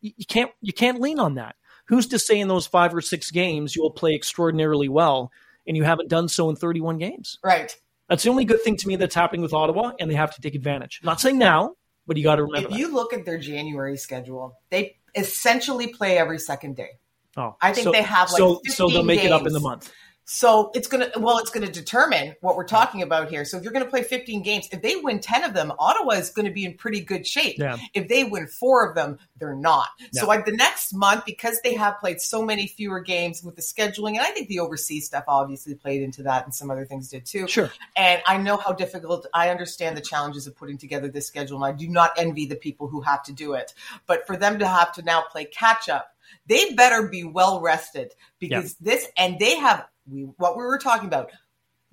[0.00, 3.30] you can't you can't lean on that who's to say in those five or six
[3.32, 5.32] games you will play extraordinarily well
[5.66, 7.74] and you haven't done so in 31 games Right.
[8.08, 10.40] that's the only good thing to me that's happening with ottawa and they have to
[10.40, 11.74] take advantage I'm not saying now
[12.06, 16.18] but you got to remember If you look at their January schedule, they essentially play
[16.18, 16.90] every second day.
[17.36, 19.52] oh, I think so- they have, like, so so they'll 15 make it up in
[19.52, 19.92] the month
[20.26, 23.44] So it's gonna well, it's gonna determine what we're talking about here.
[23.44, 26.30] So if you're gonna play 15 games, if they win 10 of them, Ottawa is
[26.30, 27.58] gonna be in pretty good shape.
[27.58, 27.76] Yeah.
[27.92, 29.88] If they win four of them, they're not.
[30.12, 33.62] So like the next month, because they have played so many fewer games with the
[33.62, 37.08] scheduling, and I think the overseas stuff obviously played into that, and some other things
[37.08, 37.46] did too.
[37.46, 39.26] sure And I know how difficult.
[39.34, 42.56] I understand the challenges of putting together this schedule, and I do not envy the
[42.56, 43.74] people who have to do it.
[44.06, 46.14] But for them to have to now play catch up,
[46.46, 51.06] they better be well rested because this and they have we what we were talking
[51.08, 51.30] about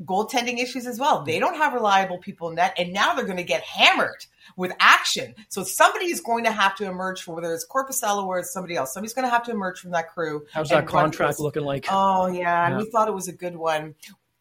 [0.04, 1.24] goaltending issues as well.
[1.24, 4.26] They don't have reliable people in net, and now they're going to get hammered
[4.58, 5.36] with action.
[5.50, 8.76] So somebody is going to have to emerge from whether it's Korpisalo or it's somebody
[8.76, 8.94] else.
[8.94, 10.46] Somebody's going to have to emerge from that crew.
[10.52, 12.78] how's that contract looking like Oh yeah, Yeah.
[12.78, 13.96] we thought it was a good one.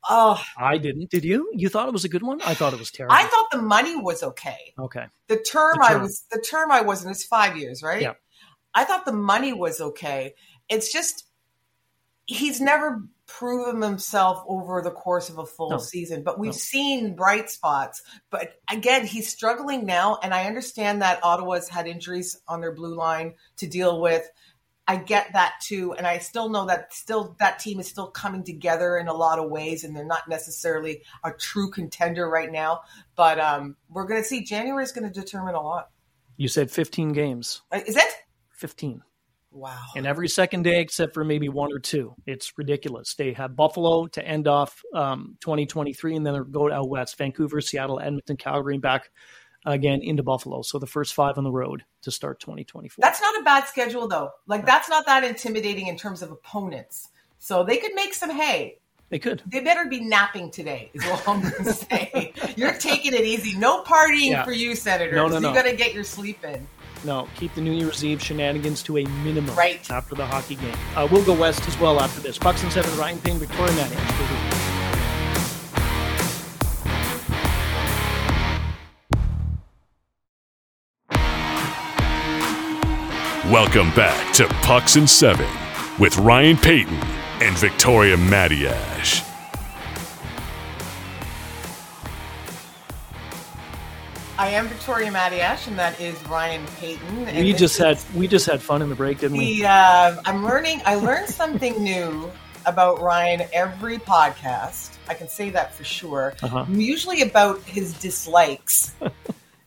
[0.09, 1.11] Oh, I didn't.
[1.11, 1.51] Did you?
[1.55, 2.41] You thought it was a good one?
[2.41, 3.15] I thought it was terrible.
[3.15, 4.73] I thought the money was okay.
[4.79, 5.05] okay.
[5.29, 7.11] The term, The I was the term I wasn't.
[7.11, 8.01] It's five years, right?
[8.01, 8.15] Yeah.
[8.75, 10.35] I thought the money was okay.
[10.71, 11.27] It's just
[12.25, 13.03] he's never
[13.39, 15.79] proven himself over the course of a full No.
[15.79, 16.23] season.
[16.23, 16.57] But we've No.
[16.59, 18.03] seen bright spots.
[18.31, 22.95] But again, he's struggling now, and I understand that Ottawa's had injuries on their blue
[22.95, 24.29] line to deal with.
[24.89, 28.43] I get that too, and I still know that still that team is still coming
[28.43, 32.81] together in a lot of ways, and they're not necessarily a true contender right now.
[33.15, 34.43] But um, we're going to see.
[34.43, 35.91] January is going to determine a lot.
[36.37, 37.63] You said 15 games.
[37.71, 38.13] Uh, Is it?
[38.55, 39.03] 15.
[39.53, 39.79] Wow.
[39.97, 42.15] And every second day except for maybe one or two.
[42.27, 43.15] It's ridiculous.
[43.15, 47.61] They have Buffalo to end off um, 2023 and then they'll go out west Vancouver,
[47.61, 49.11] Seattle, Edmonton, Calgary, and back
[49.67, 50.63] again into Buffalo.
[50.63, 53.03] So the first five on the road to start 2024.
[53.03, 54.31] That's not a bad schedule though.
[54.47, 57.09] Like that's not that intimidating in terms of opponents.
[57.39, 58.79] So they could make some hay.
[59.09, 59.43] they could.
[59.47, 62.33] They better be napping today, is what I'm going to say.
[62.57, 63.57] You're taking it easy.
[63.59, 64.45] No partying Yeah.
[64.45, 65.17] for you, Senators.
[65.17, 65.49] No, no, no.
[65.49, 66.67] You got to get your sleep in.
[67.05, 69.89] No, keep the New Year's Eve shenanigans to a minimum Right.
[69.91, 70.75] after the hockey game.
[70.95, 72.37] Uh, we'll go west as well after this.
[72.39, 73.99] Pucks and seven, Ryan Payne, Victoria Manning.
[83.51, 85.49] Welcome back to Pucks and Seven
[85.99, 86.95] with Ryan Paton
[87.43, 89.27] and Victoria Matiash.
[94.41, 97.27] I am Victoria Matiash, and that is Ryan Paton.
[97.27, 99.61] We just had we just had fun in the break, didn't we?
[99.61, 99.69] the.
[99.69, 100.81] Uh, I'm learning.
[100.87, 102.33] I learned something new
[102.65, 104.97] about Ryan every podcast.
[105.09, 106.33] I can say that for sure.
[106.43, 106.65] Uh-huh.
[106.71, 108.95] Usually about his dislikes.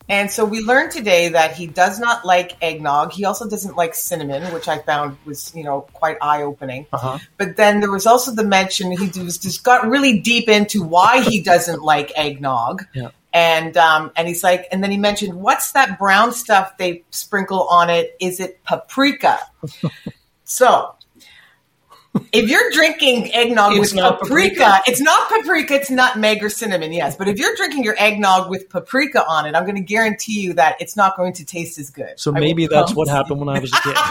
[0.09, 3.13] And so we learned today that he does not like eggnog.
[3.13, 6.88] He also doesn't like cinnamon, which I found was, you know, quite eye opening.
[6.91, 7.19] Uh-huh.
[7.38, 11.21] But then there was also the mention he was just got really deep into why
[11.21, 12.83] he doesn't like eggnog.
[12.93, 13.12] Yeah.
[13.34, 17.67] And um, and he's like, and then he mentioned, what's that brown stuff they sprinkle
[17.67, 18.15] on it?
[18.19, 19.39] Is it paprika?
[20.43, 20.96] so
[22.32, 24.82] if you're drinking eggnog It's with paprika, paprika.
[24.88, 27.15] it's not paprika, it's nutmeg or cinnamon, yes.
[27.15, 30.54] But if you're drinking your eggnog with paprika on it, I'm going to guarantee you
[30.54, 32.19] that it's not going to taste as good.
[32.19, 33.95] So I maybe that's what promise happened when I was a kid.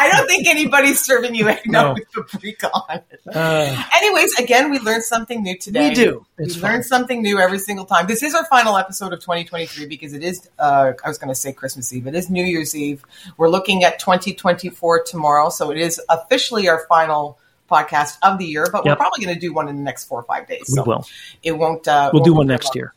[0.00, 1.92] I don't think anybody's serving you eggnog No.
[1.94, 3.20] with paprika on it.
[3.34, 5.88] Uh, Anyways, again, we learned something new today.
[5.88, 6.26] We do.
[6.38, 8.06] We It's learn something new every single time.
[8.06, 11.34] This is our final episode of 2023 because it is, uh, I was going to
[11.34, 12.06] say Christmas Eve.
[12.06, 13.04] It is New Year's Eve.
[13.38, 15.48] We're looking at 2024 tomorrow.
[15.48, 17.37] So it is officially our final
[17.70, 20.20] podcast of the year, but we're probably going to do one in the next four
[20.20, 20.64] or five days.
[20.74, 21.06] we will.
[21.42, 22.94] It won't, uh, We'll do one next year.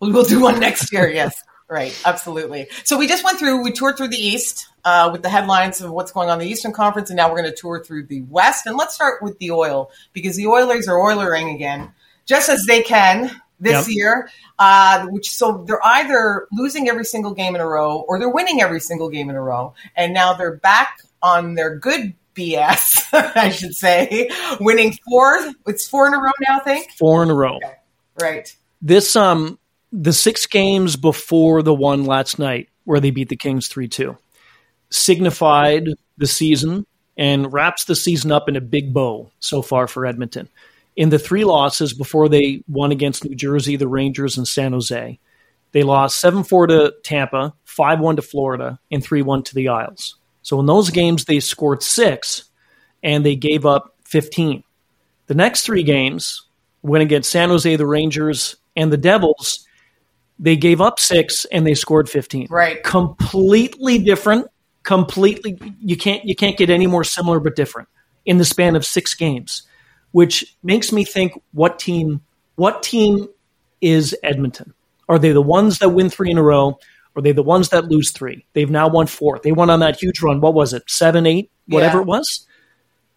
[0.00, 1.08] We will do one next year.
[1.08, 1.34] Yes,
[1.68, 2.68] right, absolutely.
[2.84, 3.62] So we just went through.
[3.62, 6.52] We toured through the East uh, with the headlines of what's going on in the
[6.52, 8.66] Eastern Conference, and now we're going to tour through the West.
[8.66, 11.92] And let's start with the Oil because the Oilers are Oilering again,
[12.26, 13.30] just as they can.
[13.60, 13.96] this Yep.
[13.96, 14.30] year.
[14.58, 18.60] Uh, which so they're either losing every single game in a row or they're winning
[18.60, 23.50] every single game in a row, and now they're back on their good BS, I
[23.50, 25.52] should say, winning four.
[25.66, 26.92] It's four in a row now, I think.
[26.92, 27.58] Four in a row.
[28.20, 28.54] Right.
[28.82, 29.58] This um
[29.92, 34.18] the six games before the one last night where they beat the Kings 3-2
[34.90, 40.04] signified the season and wraps the season up in a big bow so far for
[40.04, 40.48] Edmonton.
[40.96, 45.18] In the three losses before they won against New Jersey, the Rangers, and San Jose,
[45.72, 49.68] they lost 7 4 to Tampa, 5 1 to Florida, and 3 1 to the
[49.68, 50.16] Isles.
[50.44, 52.44] So in those games, they scored six
[53.02, 54.62] and they gave up 15.
[55.26, 56.46] The next three games,
[56.82, 59.66] win against San Jose, the Rangers, and the Devils,
[60.38, 62.48] they gave up six and they scored 15.
[62.50, 62.82] Right.
[62.84, 64.46] Completely different.
[64.82, 67.88] Completely, you can't you can't get any more similar but different
[68.26, 69.62] in the span of six games,
[70.12, 72.20] which makes me think what team
[72.56, 73.26] what team
[73.80, 74.74] is Edmonton?
[75.08, 76.78] Are they the ones that win three in a row?
[77.14, 78.44] Or are they the ones that lose three?
[78.54, 79.40] They've now won four.
[79.42, 80.40] They went on that huge run.
[80.40, 80.82] What was it?
[80.88, 82.02] Seven, eight, whatever Yeah.
[82.02, 82.46] it was.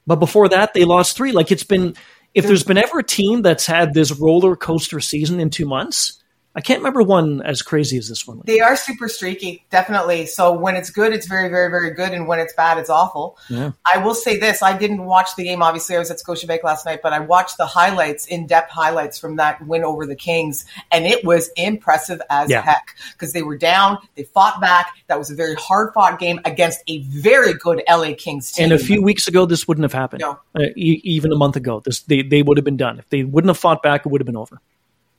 [0.06, 1.32] But before that, they lost three.
[1.32, 1.96] Like it's been,
[2.34, 6.22] if there's been ever a team that's had this roller coaster season in two months,
[6.58, 8.42] I can't remember one as crazy as this one.
[8.46, 10.26] They are super streaky, definitely.
[10.26, 13.38] So when it's good, it's very, very, very good, and when it's bad, it's awful.
[13.48, 13.74] Yeah.
[13.86, 15.62] I will say this: I didn't watch the game.
[15.62, 19.36] Obviously, I was at Scotiabank last night, but I watched the highlights, in-depth highlights from
[19.36, 22.62] that win over the Kings, and it was impressive as Yeah.
[22.64, 24.96] heck because they were down, they fought back.
[25.06, 28.64] That was a very hard-fought game against a very good LA Kings team.
[28.64, 30.22] And a few weeks ago, this wouldn't have happened.
[30.22, 30.40] No.
[30.56, 32.98] Uh, e- even a month ago, this they, they would have been done.
[32.98, 34.60] If they wouldn't have fought back, it would have been over.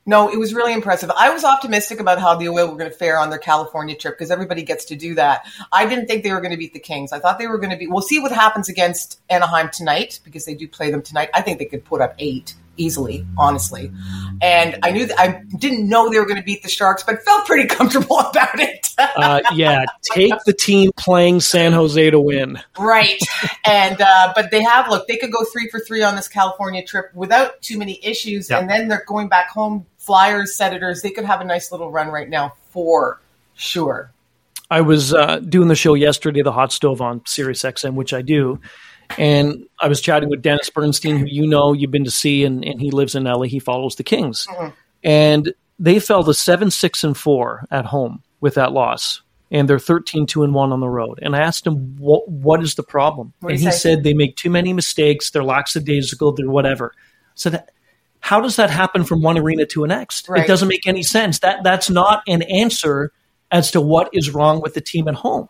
[0.09, 1.11] No, it was really impressive.
[1.11, 4.17] I was optimistic about how the Oil were going to fare on their California trip
[4.17, 5.47] because everybody gets to do that.
[5.71, 7.13] I didn't think they were going to beat the Kings.
[7.13, 7.87] I thought they were going to be.
[7.87, 11.29] We'll see what happens against Anaheim tonight because they do play them tonight.
[11.35, 13.93] I think they could put up eight easily, honestly.
[14.41, 17.23] And I knew that I didn't know they were going to beat the Sharks, but
[17.23, 18.89] felt pretty comfortable about it.
[18.97, 22.61] Uh, yeah, take the team playing San Jose to win.
[22.79, 23.21] Right.
[23.65, 26.85] And uh, but they have look, they could go three for three on this California
[26.85, 28.61] trip without too many issues, Yeah.
[28.61, 29.87] and then they're going back home.
[30.09, 33.21] Flyers, Senators, they could have a nice little run right now for
[33.55, 34.11] sure.
[34.71, 38.23] I was uh, doing the show yesterday, the hot stove on Sirius XM, which I
[38.23, 38.59] do,
[39.19, 42.65] and I was chatting with Dennis Bernstein, who you know you've been to see, and,
[42.65, 43.43] and he lives in LA.
[43.45, 44.49] He follows the Kings,
[45.05, 49.79] and they fell to seven, six, and four at home with that loss, and they're
[49.79, 51.19] 13, two, and one on the road.
[51.21, 53.79] And I asked him what what is the problem, What and he he say?
[53.79, 56.95] said they make too many mistakes, they're lackadaisical, they're whatever.
[57.35, 57.71] So that.
[58.21, 60.29] How does that happen from one arena to the next?
[60.29, 60.45] Right.
[60.45, 61.39] It doesn't make any sense.
[61.41, 63.13] That that's not an answer
[63.51, 65.49] as to what is wrong with the team at home.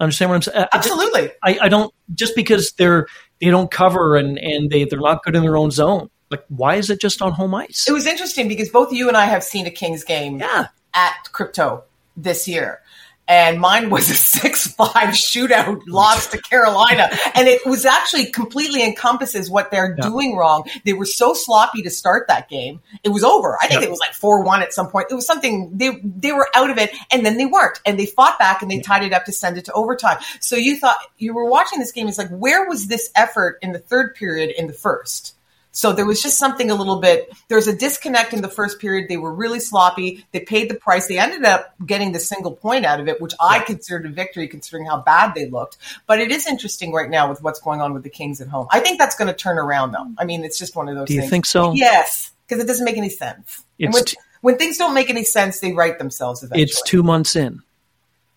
[0.00, 0.58] Understand what I'm saying?
[0.58, 1.30] I- I just- Absolutely.
[1.42, 3.06] I, I don't just because they're
[3.40, 6.10] they don't cover and and they they're not good in their own zone.
[6.30, 7.86] Like why is it just on home ice?
[7.88, 10.68] It was interesting because both you and I have seen a Kings game Yeah.
[10.94, 11.84] at Crypto
[12.16, 12.80] this year.
[13.26, 17.08] And mine was a 6 5 shootout loss to Carolina.
[17.34, 20.08] And it was actually completely encompasses what they're Yeah.
[20.08, 20.64] doing wrong.
[20.84, 22.80] They were so sloppy to start that game.
[23.02, 23.56] It was over.
[23.62, 23.86] I think Yeah.
[23.86, 25.06] it was like 4 1 at some point.
[25.10, 27.80] It was something, they, they were out of it and then they weren't.
[27.86, 30.18] And they fought back and they tied it up to send it to overtime.
[30.40, 32.08] So you thought, you were watching this game.
[32.08, 35.33] It's like, where was this effort in the third period in the first?
[35.74, 38.78] So there was just something a little bit, there was a disconnect in the first
[38.78, 39.08] period.
[39.08, 40.24] They were really sloppy.
[40.30, 41.08] They paid the price.
[41.08, 44.46] They ended up getting the single point out of it, which I considered a victory
[44.46, 45.76] considering how bad they looked.
[46.06, 48.68] But it is interesting right now with what's going on with the Kings at home.
[48.70, 50.06] I think that's going to turn around though.
[50.16, 51.30] I mean, it's just one of those Do you things.
[51.30, 51.72] think so?
[51.72, 53.64] Yes, because it doesn't make any sense.
[53.78, 56.62] When, t- when things don't make any sense, they write themselves eventually.
[56.62, 57.62] It's two months in.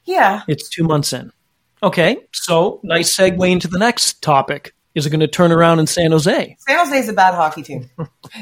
[0.05, 0.41] Yeah.
[0.47, 1.31] It's two months in.
[1.83, 4.73] Okay, so nice segue into the next topic.
[4.97, 6.57] Is it going to turn around in San Jose?
[6.57, 7.87] San Jose is a bad hockey team.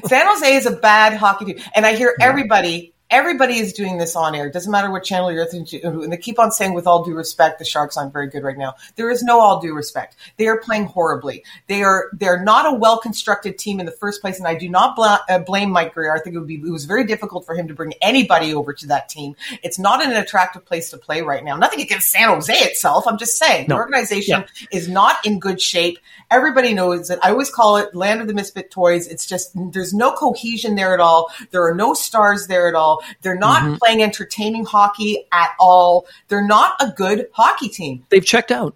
[0.05, 2.94] San Jose is a bad hockey team, and I hear everybody.
[3.11, 4.47] Everybody is doing this on air.
[4.47, 5.81] It doesn't matter what channel you're listening to.
[6.01, 8.57] And they keep on saying, with all due respect, the Sharks aren't very good right
[8.57, 8.73] now.
[8.95, 10.15] There is no all due respect.
[10.37, 11.43] They are playing horribly.
[11.67, 14.39] They are they're not a well constructed team in the first place.
[14.39, 16.13] And I do not bla- uh, blame Mike Grier.
[16.15, 18.73] I think it would be it was very difficult for him to bring anybody over
[18.73, 19.35] to that team.
[19.63, 21.55] It's not an attractive place to play right now.
[21.57, 23.05] Nothing against San Jose itself.
[23.07, 23.75] I'm just saying No.
[23.75, 24.67] the organization Yeah.
[24.77, 25.99] is not in good shape.
[26.31, 27.19] Everybody knows it.
[27.21, 29.07] I always call it land of the misfit toys.
[29.07, 31.29] It's just there's no cohesion there at all.
[31.51, 32.95] There are no stars there at all.
[33.21, 33.75] They're not mm-hmm.
[33.75, 36.07] playing entertaining hockey at all.
[36.27, 38.05] They're not a good hockey team.
[38.09, 38.75] They've checked out.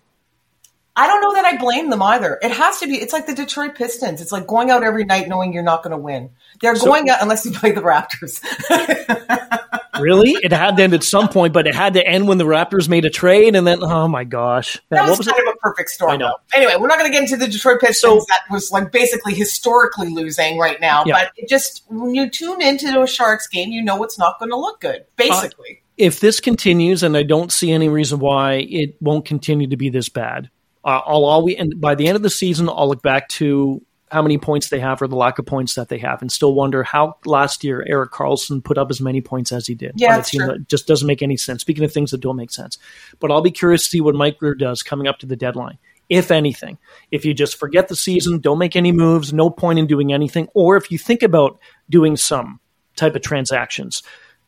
[0.95, 2.37] I don't know that I blame them either.
[2.41, 2.95] It has to be.
[2.95, 4.21] It's like the Detroit Pistons.
[4.21, 6.31] It's like going out every night knowing you're not going to win.
[6.61, 8.43] They're So- going out unless you play the Raptors.
[9.99, 10.31] really?
[10.31, 12.87] It had to end at some point, but it had to end when the Raptors
[12.89, 15.47] made a trade, and then oh my gosh, That what was, was kind it?
[15.47, 16.11] of a perfect storm.
[16.11, 16.27] I know.
[16.27, 16.57] though.
[16.59, 18.25] Anyway, we're not going to get into the Detroit Pistons.
[18.27, 21.03] that was like basically historically losing right now.
[21.05, 21.13] Yeah.
[21.13, 24.51] But it just when you tune into a Sharks game, you know it's not going
[24.51, 25.05] to look good.
[25.15, 29.77] Basically, If this continues, and I don't see any reason why it won't continue to
[29.77, 30.49] be this bad,
[30.85, 34.21] uh, I'll always and by the end of the season, I'll look back to how
[34.21, 36.83] many points they have or the lack of points that they have, and still wonder
[36.83, 40.19] how last year Erik Karlsson put up as many points as he did Yeah, on
[40.19, 40.47] a team true.
[40.53, 41.61] that just doesn't make any sense.
[41.61, 42.77] Speaking of things that don't make sense,
[43.19, 45.77] but I'll be curious to see what Mike Grier does coming up to the deadline.
[46.09, 46.79] If anything,
[47.11, 50.47] if you just forget the season, don't make any moves, no point in doing anything,
[50.55, 52.59] or if you think about doing some
[52.95, 54.01] type of transactions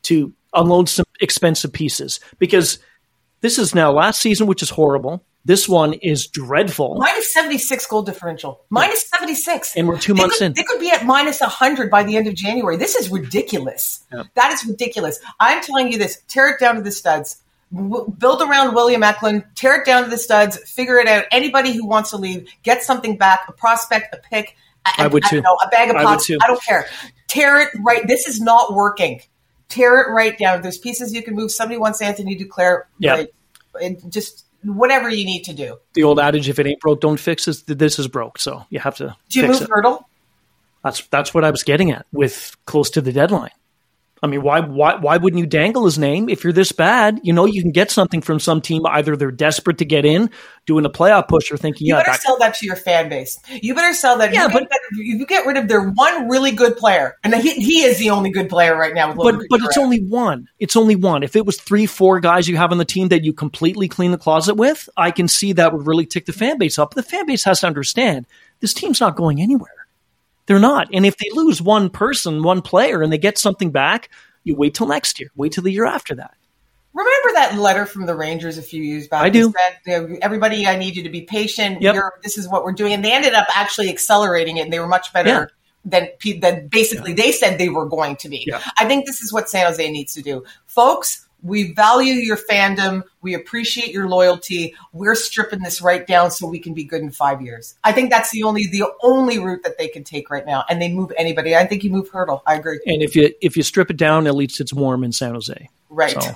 [0.04, 2.80] to unload some expensive pieces, because
[3.42, 5.24] this is now last season, which is horrible.
[5.44, 6.98] This one is dreadful.
[6.98, 10.54] minus seventy six goal differential, minus seventy six, And we're two they months could, in.
[10.54, 12.78] They could be at minus hundred by the end of January.
[12.78, 14.04] This is ridiculous.
[14.36, 15.20] That is ridiculous.
[15.40, 17.42] I'm telling you this: tear it down to the studs.
[17.74, 21.24] W- build around William Eklund, tear it down to the studs, figure it out.
[21.32, 24.56] Anybody who wants to leave, get something back, a prospect, a pick.
[24.86, 25.38] I would too.
[25.38, 26.28] don't know, a bag of pots.
[26.28, 26.38] too.
[26.44, 26.86] I don't care.
[27.28, 28.06] Tear it right.
[28.08, 29.22] This is not working.
[29.70, 30.62] Tear it right down.
[30.62, 31.50] There's pieces you can move.
[31.50, 32.84] Somebody wants Anthony Duclair.
[33.00, 33.12] Yeah.
[33.14, 33.30] Right.
[33.76, 35.78] It just whatever you need to do.
[35.94, 37.64] The old adage, if it ain't broke, don't fix it.
[37.68, 39.70] This is broke, so you have to Do you move it.
[39.70, 40.04] Hertl?
[40.84, 43.52] That's that's what I was getting at with close to the deadline.
[44.24, 47.20] I mean, why why why wouldn't you dangle his name if you're this bad?
[47.24, 48.86] You know, you can get something from some team.
[48.86, 50.30] Either they're desperate to get in,
[50.68, 53.10] doing a playoff push, or thinking, You yeah, better that, sell that to your fan
[53.10, 53.40] base.
[53.50, 54.32] You better sell that.
[54.32, 57.54] Yeah, you but- get, you get rid of their one really good player, and he,
[57.56, 59.14] he is the only good player right now.
[59.16, 60.48] With but but it's only one.
[60.60, 61.24] It's only one.
[61.24, 64.12] If it was three, four guys you have on the team that you completely clean
[64.12, 66.94] the closet with, I can see that would really tick the fan base up.
[66.94, 68.28] The fan base has to understand
[68.60, 69.81] this team's not going anywhere.
[70.52, 70.90] They're not.
[70.92, 74.10] And if they lose one person, one player, and they get something back,
[74.44, 75.30] you wait till next year.
[75.38, 76.34] Wait till the year after that.
[76.94, 79.22] Remember that letter from the Rangers a few years back?
[79.22, 79.54] I do.
[79.86, 81.82] Said, everybody, I need you to be patient.
[81.82, 81.96] Yep.
[81.96, 84.80] You're, this is what we're doing, and they ended up actually accelerating it, and they
[84.80, 85.30] were much better.
[85.30, 85.46] Yeah.
[85.86, 86.10] Than,
[86.42, 88.44] than basically they said they were going to be.
[88.46, 88.62] Yeah.
[88.78, 90.44] I think this is what San Jose needs to do.
[90.66, 93.04] Folks, we value your fandom.
[93.22, 94.76] We appreciate your loyalty.
[94.94, 97.76] We're stripping this right down so we can be good in five years.
[97.84, 100.64] I think that's the only the only route that they can take right now.
[100.70, 101.56] And they move anybody.
[101.56, 102.42] I think you move Hertl.
[102.46, 102.80] I agree.
[102.86, 105.70] And if you if you strip it down, at least it's warm in San Jose.
[105.90, 106.12] Right.
[106.12, 106.32] So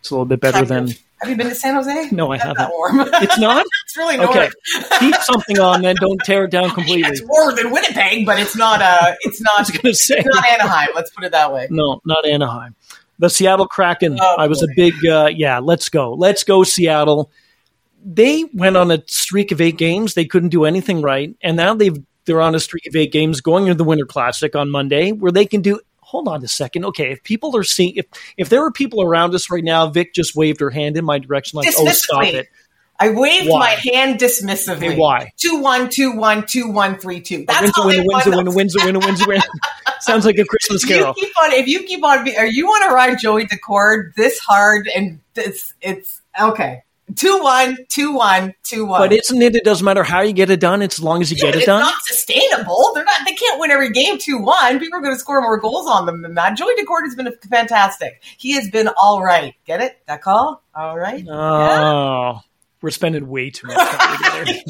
[0.00, 0.88] it's a little bit better than.
[1.20, 2.10] Have you been to San Jose?
[2.10, 2.58] No, I haven't.
[2.58, 3.00] That warm.
[3.14, 3.64] it's not.
[3.86, 4.30] it's really north.
[4.36, 4.50] Okay,
[4.98, 7.12] keep something on, then don't tear it down completely.
[7.12, 8.82] It's warmer than Winnipeg, but it's not.
[8.82, 9.58] Uh, it's I not.
[9.60, 10.88] was going to say It's not Anaheim.
[10.94, 11.68] Let's put it that way.
[11.70, 12.74] no, not Anaheim.
[13.18, 14.18] The Seattle Kraken.
[14.20, 15.58] Oh, I was a big uh, yeah.
[15.58, 16.12] Let's go.
[16.14, 17.30] Let's go Seattle.
[18.04, 20.14] They went on a streak of eight games.
[20.14, 23.40] They couldn't do anything right, and now they've they're on a streak of eight games
[23.40, 25.80] going into the Winter Classic on Monday, where they can do.
[26.00, 26.84] Hold on a second.
[26.84, 30.14] Okay, if people are seeing, if if there are people around us right now, Vic
[30.14, 32.48] just waved her hand in my direction, like, "Oh, stop it."
[33.00, 33.58] I waved Why?
[33.58, 34.88] my hand dismissively.
[34.88, 35.32] Okay, why?
[35.36, 37.44] Two one two one two one three two.
[37.46, 38.54] That's wins a how win, they a won win, a those.
[38.54, 39.40] wins win, a wins a win.
[40.00, 41.14] Sounds like a Christmas If you carol.
[41.14, 44.88] keep on, if you keep on, or you want to ride Joey Daccord this hard
[44.94, 46.82] and this, it's okay.
[47.16, 49.00] Two one two one two one.
[49.02, 49.54] But isn't it?
[49.56, 50.80] It doesn't matter how you get it done.
[50.80, 51.80] It's as long as you Yeah, get it it's done.
[51.80, 52.92] not sustainable.
[52.94, 53.20] They're not.
[53.26, 54.78] They can't win every game two one.
[54.78, 56.56] People are going to score more goals on them than that.
[56.56, 58.22] Joey Daccord has been fantastic.
[58.38, 59.54] He has been all right.
[59.66, 59.98] Get it?
[60.06, 60.62] That call?
[60.74, 61.26] All right.
[61.28, 62.40] Oh,
[62.84, 64.60] we're spending way too much time together.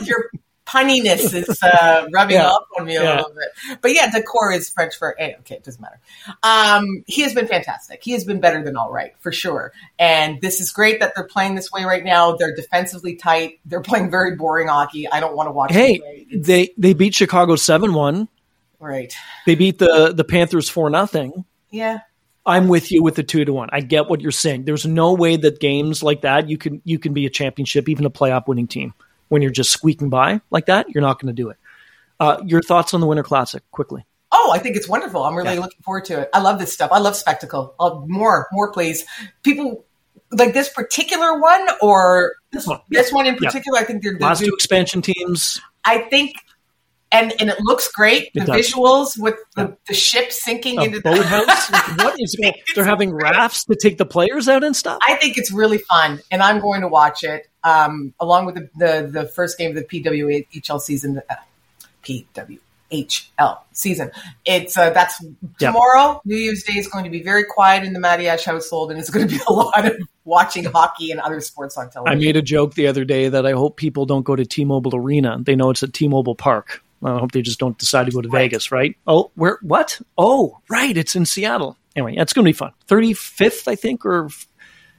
[0.04, 0.30] Your
[0.66, 2.48] punniness is uh, rubbing Yeah.
[2.48, 3.16] off on me a Yeah.
[3.18, 3.78] little bit.
[3.80, 6.00] But yeah, Daccord is French for eh, okay, it doesn't matter.
[6.42, 8.02] Um, he has been fantastic.
[8.02, 9.72] He has been better than all right for sure.
[9.98, 12.32] And this is great that they're playing this way right now.
[12.36, 13.60] They're defensively tight.
[13.64, 15.08] They're playing very boring hockey.
[15.08, 15.72] I don't want to watch.
[15.72, 16.26] Hey, them play.
[16.30, 18.28] It's- they they beat Chicago seven one.
[18.80, 19.14] right.
[19.46, 21.44] They beat the the Panthers four nothing.
[21.70, 22.00] Yeah.
[22.46, 23.68] I'm with you with the two to one.
[23.72, 24.64] I get what you're saying.
[24.64, 28.04] There's no way that games like that you can you can be a championship, even
[28.06, 28.94] a playoff winning team.
[29.28, 31.56] When you're just squeaking by like that, you're not going to do it.
[32.20, 34.06] Uh, your thoughts on the Winter Classic, quickly.
[34.32, 35.22] Oh, I think it's wonderful.
[35.24, 35.60] I'm really Yeah.
[35.60, 36.30] looking forward to it.
[36.32, 36.90] I love this stuff.
[36.92, 37.74] I love spectacle.
[37.80, 39.04] Uh, more, more, please.
[39.42, 39.84] People
[40.30, 42.80] like this particular one, or This one.
[42.90, 43.48] this one in Yeah.
[43.48, 43.78] particular.
[43.78, 45.60] I think they're, they're Last two expansion teams.
[45.84, 46.34] I think,
[47.12, 48.30] and and it looks great.
[48.34, 48.72] It the does.
[48.72, 51.70] visuals with the, the ship sinking A into the boathouse.
[51.98, 52.54] what is going?
[52.74, 54.98] They're having rafts to take the players out and stuff.
[55.06, 58.68] I think it's really fun, and I'm going to watch it um, along with the,
[58.76, 61.22] the the first game of the PWHL season.
[61.28, 61.34] Uh,
[62.02, 64.10] PWHL season.
[64.44, 65.20] It's uh, that's
[65.58, 65.68] Yeah.
[65.72, 66.20] tomorrow.
[66.24, 69.10] New Year's Day is going to be very quiet in the Matiash household, and it's
[69.10, 72.18] going to be a lot of watching hockey and other sports on television.
[72.18, 74.96] I made a joke the other day that I hope people don't go to T-Mobile
[74.96, 75.38] Arena.
[75.40, 76.82] They know it's at T-Mobile Park.
[77.06, 78.42] I hope they just don't decide to go to Right.
[78.50, 78.96] Vegas, right?
[79.06, 79.58] Oh, where?
[79.62, 80.00] What?
[80.18, 81.76] Oh, right, it's in Seattle.
[81.94, 82.72] anyway, it's going to be fun.
[82.88, 84.28] 35th, I think, or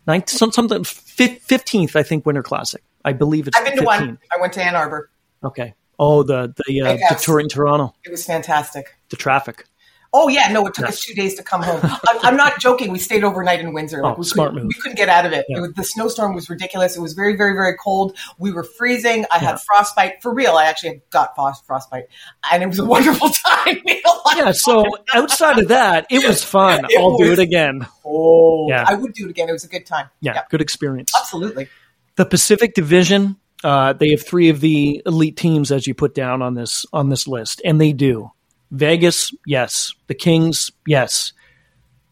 [0.08, 2.82] 9th, something, 15th, I think, Winter Classic.
[3.03, 3.84] I believe it's I've been 15.
[3.84, 4.20] to one.
[4.36, 5.10] I went to Ann Arbor.
[5.43, 5.74] Okay.
[5.99, 7.93] Oh, the the uh, Victoria in Toronto.
[8.05, 8.86] It was fantastic.
[9.10, 9.66] The traffic.
[10.14, 11.80] Oh yeah, no, it took us two days to come home.
[11.84, 12.91] I, am not joking.
[12.91, 14.01] We stayed overnight in Windsor.
[14.01, 14.66] Like, oh, we smart move.
[14.66, 15.45] We couldn't get out of it.
[15.49, 15.58] Yeah.
[15.58, 16.95] it was, the snowstorm was ridiculous.
[16.95, 18.18] It was very, very, very cold.
[18.38, 19.26] We were freezing.
[19.32, 19.51] I yeah.
[19.51, 20.53] had frostbite for real.
[20.53, 22.08] I actually got frostbite,
[22.51, 23.78] and it was a wonderful time.
[23.86, 24.51] yeah.
[24.51, 26.86] So outside of that, it was fun.
[26.89, 27.86] It I'll was, do it again.
[28.05, 28.86] Oh, yeah.
[28.88, 29.49] I would do it again.
[29.49, 30.10] It was a good time.
[30.22, 30.41] Yeah, yeah.
[30.49, 31.12] good experience.
[31.18, 31.68] Absolutely.
[32.16, 33.38] The Pacific Division.
[33.64, 37.10] Uh, they have three of the elite teams as you put down on this on
[37.10, 38.32] this list, and they do.
[38.72, 39.93] Vegas, yes.
[40.07, 41.34] The Kings, yes.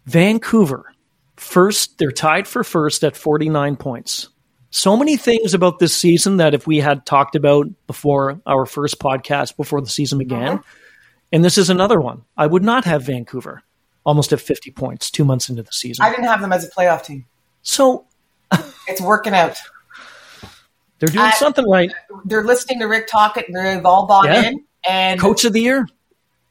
[0.06, 0.94] Vancouver,
[1.36, 4.30] first, they're tied for first at 49 points.
[4.70, 9.00] So many things about this season that if we had talked about before our first
[9.00, 10.64] podcast, before the season began, uh-huh.
[11.32, 13.64] and this is another one, I would not have Vancouver
[14.06, 16.06] almost at 50 points two months into the season.
[16.06, 17.26] I didn't have them as a playoff team.
[17.62, 18.06] So
[18.88, 19.58] it's working out.
[21.00, 21.92] They're doing something right.
[22.26, 24.50] They're listening to Rick Tocchet and they've all bought yeah.
[24.50, 24.66] in.
[24.88, 25.88] And coach of the year.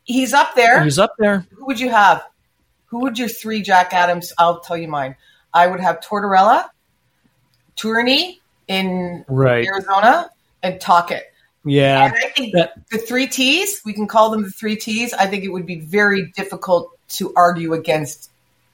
[0.05, 0.82] He's up there.
[0.84, 1.46] He's up there.
[1.57, 2.24] Who would you have?
[2.86, 4.32] Who would your three Jack Adams?
[4.38, 5.16] I'll tell you mine.
[5.52, 6.68] I would have Tortorella,
[7.76, 8.38] Tourigny
[8.68, 9.66] in right.
[9.66, 10.30] Arizona,
[10.62, 11.32] and Tocchet.
[11.64, 12.07] Yeah.
[12.07, 15.14] And I think that, the three T's, we can call them the three T's.
[15.14, 18.30] I think it would be very difficult to argue against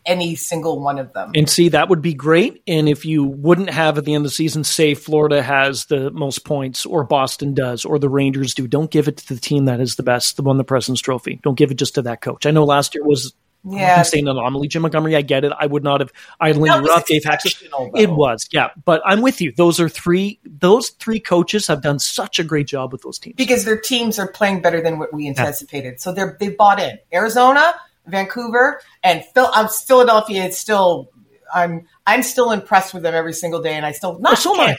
[0.06, 1.32] any single one of them.
[1.34, 2.62] And see, that would be great.
[2.66, 6.10] And if you wouldn't have at the end of the season, say Florida has the
[6.10, 9.66] most points, or Boston does, or the Rangers do, don't give it to the team
[9.66, 11.40] that is the best, the won the President's Trophy.
[11.42, 12.46] Don't give it just to that coach.
[12.46, 13.34] I know last year was
[13.64, 14.68] yeah, say an anomaly.
[14.68, 15.52] Jim Montgomery, I get it.
[15.58, 16.12] I would not have.
[16.40, 17.90] I had Lindy Ruff, Dave Hakstol.
[17.94, 18.70] It was, yeah.
[18.84, 19.52] But I'm with you.
[19.52, 20.40] Those are three.
[20.44, 24.18] Those three coaches have done such a great job with those teams because their teams
[24.18, 25.94] are playing better than what we anticipated.
[25.94, 25.98] Yeah.
[25.98, 26.98] So they're they bought in.
[27.12, 27.74] Arizona,
[28.06, 29.48] Vancouver and Phil.
[29.52, 30.44] I'm Philadelphia.
[30.44, 31.10] It's still
[31.52, 34.32] I'm I'm still impressed with them every single day, and I still not.
[34.32, 34.76] Oh, so not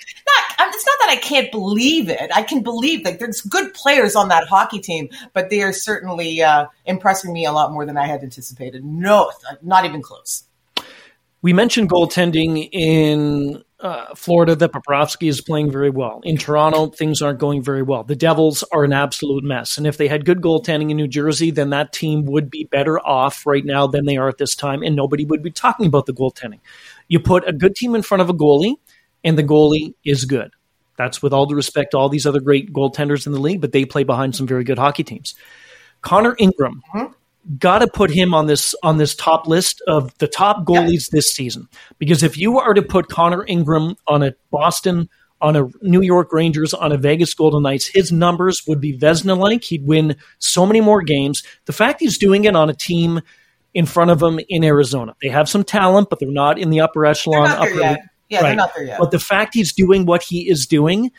[0.73, 2.31] it's not that I can't believe it.
[2.33, 6.41] I can believe that there's good players on that hockey team, but they are certainly
[6.41, 8.83] uh, impressing me a lot more than I had anticipated.
[8.83, 10.43] No, not even close.
[11.41, 16.21] We mentioned goaltending in uh, Florida that Bobrovsky is playing very well.
[16.23, 18.03] In Toronto, things aren't going very well.
[18.03, 19.77] The Devils are an absolute mess.
[19.77, 22.99] And if they had good goaltending in New Jersey, then that team would be better
[22.99, 26.05] off right now than they are at this time, and nobody would be talking about
[26.05, 26.59] the goaltending.
[27.07, 28.75] You put a good team in front of a goalie,
[29.23, 30.51] and the goalie is good.
[30.97, 33.71] That's with all due respect to all these other great goaltenders in the league, but
[33.71, 35.33] they play behind some very good hockey teams.
[36.01, 37.13] Connor Ingram, mm-hmm
[37.57, 41.17] got to put him on this on this top list of the top goalies yeah.
[41.17, 41.67] this season.
[41.97, 45.09] Because if you are to put Connor Ingram on a Boston
[45.41, 49.37] on a New York Rangers on a Vegas Golden Knights his numbers would be Vezina
[49.37, 51.43] like he'd win so many more games.
[51.65, 53.21] The fact he's doing it on a team
[53.73, 55.15] in front of him in Arizona.
[55.21, 57.97] They have some talent but they're not in the upper echelon upper yeah
[58.37, 58.41] right.
[58.41, 58.99] they're not there yet.
[58.99, 61.11] But the fact he's doing what he is doing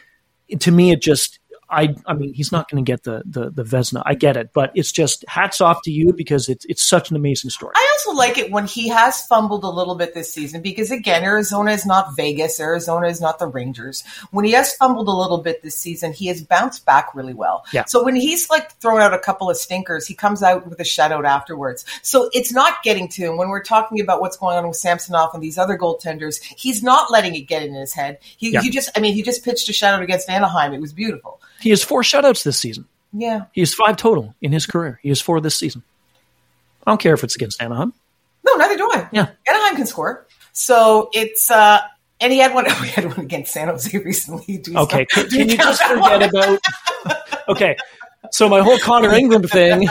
[0.60, 1.40] to me it just
[1.72, 4.02] I I mean he's not going to get the the the Vezina.
[4.04, 7.16] I get it, but it's just hats off to you because it's it's such an
[7.16, 7.72] amazing story.
[7.74, 11.24] I also like it when he has fumbled a little bit this season because again,
[11.24, 12.60] Arizona is not Vegas.
[12.60, 14.04] Arizona is not the Rangers.
[14.30, 17.64] When he has fumbled a little bit this season, he has bounced back really well.
[17.72, 17.84] Yeah.
[17.86, 20.84] So when he's like thrown out a couple of stinkers, he comes out with a
[20.84, 21.84] shutout afterwards.
[22.02, 25.30] So it's not getting to him when we're talking about what's going on with Samsonov
[25.34, 26.42] and these other goaltenders.
[26.42, 28.18] He's not letting it get in his head.
[28.36, 28.60] He, yeah.
[28.60, 30.74] he just I mean he just pitched a shutout against Anaheim.
[30.74, 31.40] It was beautiful.
[31.62, 32.86] He has four shutouts this season.
[33.12, 33.44] Yeah.
[33.52, 34.98] He has five total in his career.
[35.02, 35.82] He has four this season.
[36.86, 37.92] I don't care if it's against Anaheim.
[38.44, 39.08] No, neither do I.
[39.12, 39.28] Yeah.
[39.46, 40.26] Anaheim can score.
[40.52, 41.80] So it's uh
[42.20, 44.62] and he had one we had one against San Jose recently.
[44.76, 46.58] okay, can, can you just forget about
[47.48, 47.76] Okay.
[48.30, 49.88] So my whole Connor Ingram thing.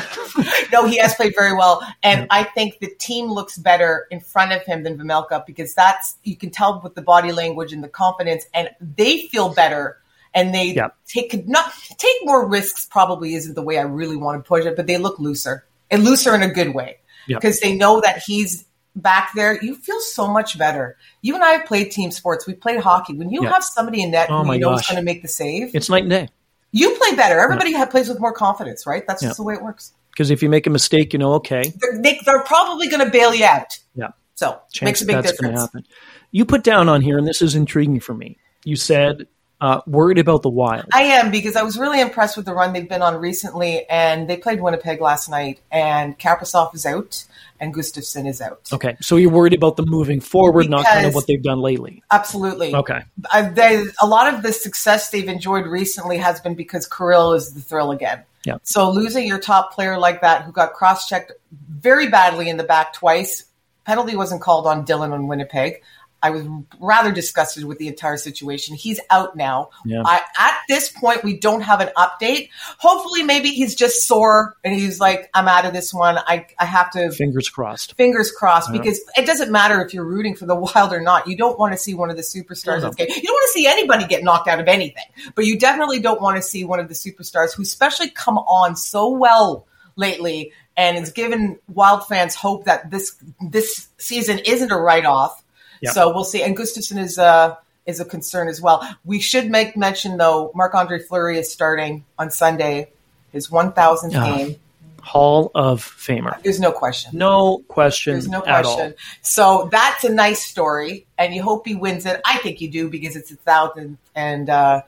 [0.72, 4.54] no, he has played very well, and I think the team looks better in front
[4.54, 7.90] of him than Vejmelka because that's you can tell with the body language and the
[7.90, 9.98] confidence, and they feel better
[10.34, 10.90] and they yeah.
[11.08, 12.88] take not take more risks.
[12.90, 16.04] Probably isn't the way I really want to push it, but they look looser and
[16.04, 17.70] looser in a good way because yeah.
[17.70, 18.66] they know that he's
[18.96, 19.62] back there.
[19.62, 20.98] You feel so much better.
[21.22, 22.48] You and I have played team sports.
[22.48, 23.16] We played hockey.
[23.16, 23.52] When you yeah.
[23.52, 25.90] have somebody in net oh who you know is going to make the save, it's
[25.90, 26.30] night and day.
[26.72, 27.40] You play better.
[27.40, 29.04] Everybody plays with more confidence, right?
[29.06, 29.94] That's just the way it works.
[30.12, 33.12] Because if you make a mistake, you know, okay, they're, they, are probably going to
[33.12, 33.78] bail you out.
[33.96, 34.10] Yeah.
[34.36, 35.62] So Chance makes a big that's difference.
[35.62, 35.86] Happen.
[36.32, 38.38] You put down on here, and this is intriguing for me.
[38.64, 39.28] You said
[39.62, 40.88] uh, worried about the Wild.
[40.92, 44.28] I am because I was really impressed with the run they've been on recently, and
[44.28, 47.24] they played Winnipeg last night, and Kaprizov is out
[47.60, 48.68] and Gustavsson is out.
[48.74, 51.62] Okay, so you're worried about them moving forward, because, not kind of what they've done
[51.62, 52.02] lately.
[52.12, 52.76] Absolutely.
[52.76, 53.02] Okay.
[53.32, 57.54] Uh, they, a lot of the success they've enjoyed recently has been because Kirill is
[57.54, 58.24] the thrill again.
[58.46, 58.58] Yeah.
[58.64, 61.34] So losing your top player like that, who got cross-checked
[61.70, 63.46] very badly in the back twice,
[63.86, 65.84] penalty wasn't called on Dylan on Winnipeg.
[66.24, 66.46] I was
[66.80, 68.76] rather disgusted with the entire situation.
[68.76, 69.70] He's out now.
[69.86, 70.04] Yeah.
[70.06, 72.50] I, at this point, we don't have an update.
[72.78, 76.18] Hopefully, maybe he's just sore and he's like, I'm out of this one.
[76.20, 77.96] I, I have to Fingers crossed.
[77.98, 78.80] fingers crossed Yeah.
[78.82, 81.28] because it doesn't matter if you're rooting for the Wild or not.
[81.28, 82.82] You don't want to see one of the superstars.
[82.82, 85.06] That's getting- You don't want to see anybody get knocked out of anything,
[85.36, 88.76] but you definitely don't want to see one of the superstars who especially come on
[88.76, 89.66] so well
[89.96, 93.16] lately and it's given Wild fans hope that this
[93.50, 95.44] this season isn't a write off.
[95.82, 95.92] Yeah.
[95.92, 96.42] So we'll see.
[96.44, 97.56] And Gustavsson is uh
[97.86, 98.88] is a concern as well.
[99.04, 102.92] We should make mention though, Marc Andre Fleury is starting on Sunday,
[103.32, 104.36] his one thousandth Ah.
[104.36, 104.56] game.
[105.02, 106.40] Hall of Famer.
[106.44, 107.18] There's no question.
[107.18, 108.14] No question.
[108.14, 108.92] There's no at question.
[108.92, 108.98] all.
[109.24, 112.22] So that's a nice story, and you hope he wins it.
[112.24, 114.84] I think you do because it's a thousand, and uh,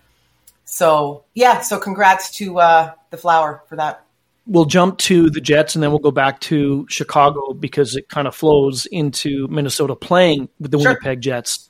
[0.66, 1.62] so yeah.
[1.62, 4.03] So congrats to uh, the flower for that.
[4.46, 8.28] We'll jump to the Jets and then we'll go back to Chicago because it kind
[8.28, 10.90] of flows into Minnesota playing with the Sure.
[10.92, 11.70] Winnipeg Jets.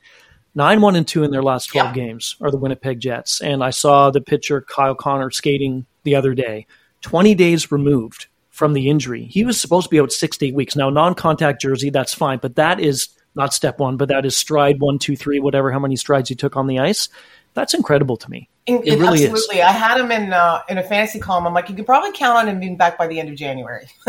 [0.55, 2.03] Nine one and two in their last twelve Yeah.
[2.05, 6.33] games are the Winnipeg Jets, and I saw the pitcher Kyle Connor skating the other
[6.33, 6.65] day.
[7.01, 10.53] Twenty days removed from the injury, he was supposed to be out six to eight
[10.53, 10.75] weeks.
[10.75, 14.79] Now, non-contact jersey, that's fine, but that is not step one, but that is stride
[14.79, 17.09] one, two, three, whatever, how many strides he took on the ice.
[17.55, 18.47] That's incredible to me.
[18.65, 19.29] In- It really is.
[19.29, 19.61] absolutely.
[19.61, 21.45] I had him in uh, in a fantasy column.
[21.45, 23.87] I'm like, you can probably count on him being back by the end of January.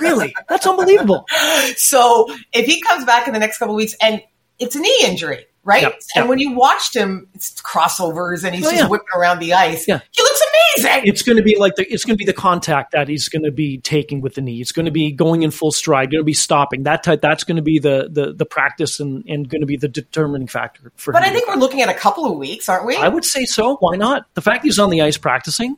[0.00, 1.26] Really, that's unbelievable.
[1.76, 4.22] so if he comes back in the next couple of weeks, and
[4.58, 5.82] it's a knee injury, right?
[5.82, 6.24] Yeah, And yeah.
[6.24, 8.88] when you watched him, it's crossovers, and he's Oh, just yeah.
[8.88, 9.88] whipping around the ice.
[9.88, 10.00] Yeah.
[10.12, 10.40] He looks
[10.76, 11.02] amazing.
[11.06, 13.42] it's going to be like the it's going to be the contact that he's going
[13.44, 14.60] to be taking with the knee.
[14.60, 16.10] It's going to be going in full stride.
[16.10, 17.20] Going to be stopping that type.
[17.20, 20.46] That's going to be the the the practice and and going to be the determining
[20.48, 21.12] factor for.
[21.12, 21.22] but.
[21.22, 22.96] I think we're looking at a couple of weeks, aren't we?
[22.96, 23.76] I would say so.
[23.76, 24.26] Why not?
[24.34, 25.76] The fact he's on the ice practicing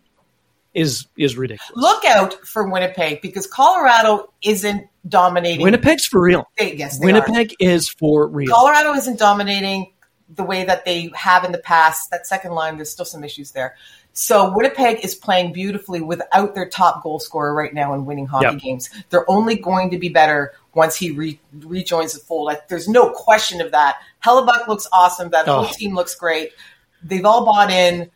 [0.75, 1.73] is is ridiculous.
[1.75, 5.63] look out for Winnipeg because Colorado isn't dominating.
[5.63, 6.45] Winnipeg's for real.
[6.59, 8.53] They, yes, they Winnipeg is for real.
[8.55, 9.93] Colorado isn't dominating
[10.29, 12.11] the way that they have in the past.
[12.11, 13.77] That second line, there's still some issues there.
[14.13, 18.47] So Winnipeg is playing beautifully without their top goal scorer right now and winning hockey
[18.47, 18.59] Yep.
[18.59, 18.91] games.
[19.11, 22.47] They're only going to be better once he re- rejoins the fold.
[22.47, 23.97] Like, there's no question of that.
[24.25, 25.31] Hellebuyck looks awesome.
[25.31, 25.71] That whole Oh.
[25.73, 26.53] team looks great.
[27.03, 28.11] They've all bought in.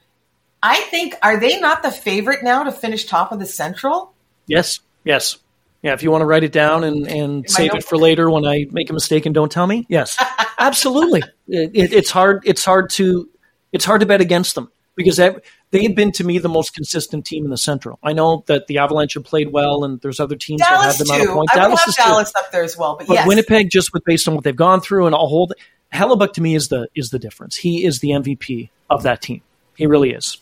[0.62, 4.12] I think are they not the favorite now to finish top of the Central?
[4.46, 5.36] Yes, yes.
[5.82, 8.44] Yeah, if you want to write it down and, and save it for later when
[8.44, 10.22] I make a mistake and don't tell me, yes,
[10.58, 11.22] absolutely.
[11.48, 12.42] It, it, it's hard.
[12.44, 13.28] It's hard to
[13.72, 17.24] it's hard to bet against them because ev- they've been to me the most consistent
[17.24, 17.98] team in the Central.
[18.02, 21.18] I know that the Avalanche have played well, and there's other teams Dallas that have
[21.18, 21.50] them out of point.
[21.52, 22.02] I Dallas have is too.
[22.02, 24.54] Dallas up there as well, but, But yes, Winnipeg, just with based on what they've
[24.54, 25.54] gone through and all hold,
[25.94, 27.56] Hellebuyck to me is the is the difference.
[27.56, 29.42] He is the MVP of that team.
[29.76, 30.36] He really is.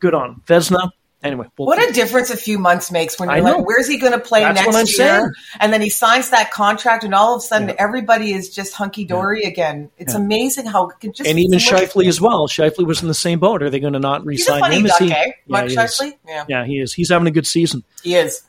[0.00, 0.90] Good on Vezina.
[1.22, 4.12] Anyway, we'll, What a difference a few months makes when you're like, where's he going
[4.14, 5.06] to play That's next year?
[5.20, 5.30] saying.
[5.60, 9.04] And then he signs that contract, and all of a sudden, everybody is just hunky
[9.04, 9.90] dory again.
[9.98, 10.20] It's Yeah.
[10.20, 11.58] amazing how it can just and even.
[11.58, 12.48] Scheifele as well.
[12.48, 13.62] Scheifele was in the same boat.
[13.62, 14.84] Are they going to not re-sign funny him?
[14.84, 15.12] Duck, he?
[15.12, 15.14] eh?
[15.26, 15.78] Yeah, Mark he is.
[15.78, 16.12] Scheifele?
[16.26, 16.94] Yeah, Yeah, he is.
[16.94, 17.84] He's having a good season.
[18.02, 18.42] he is.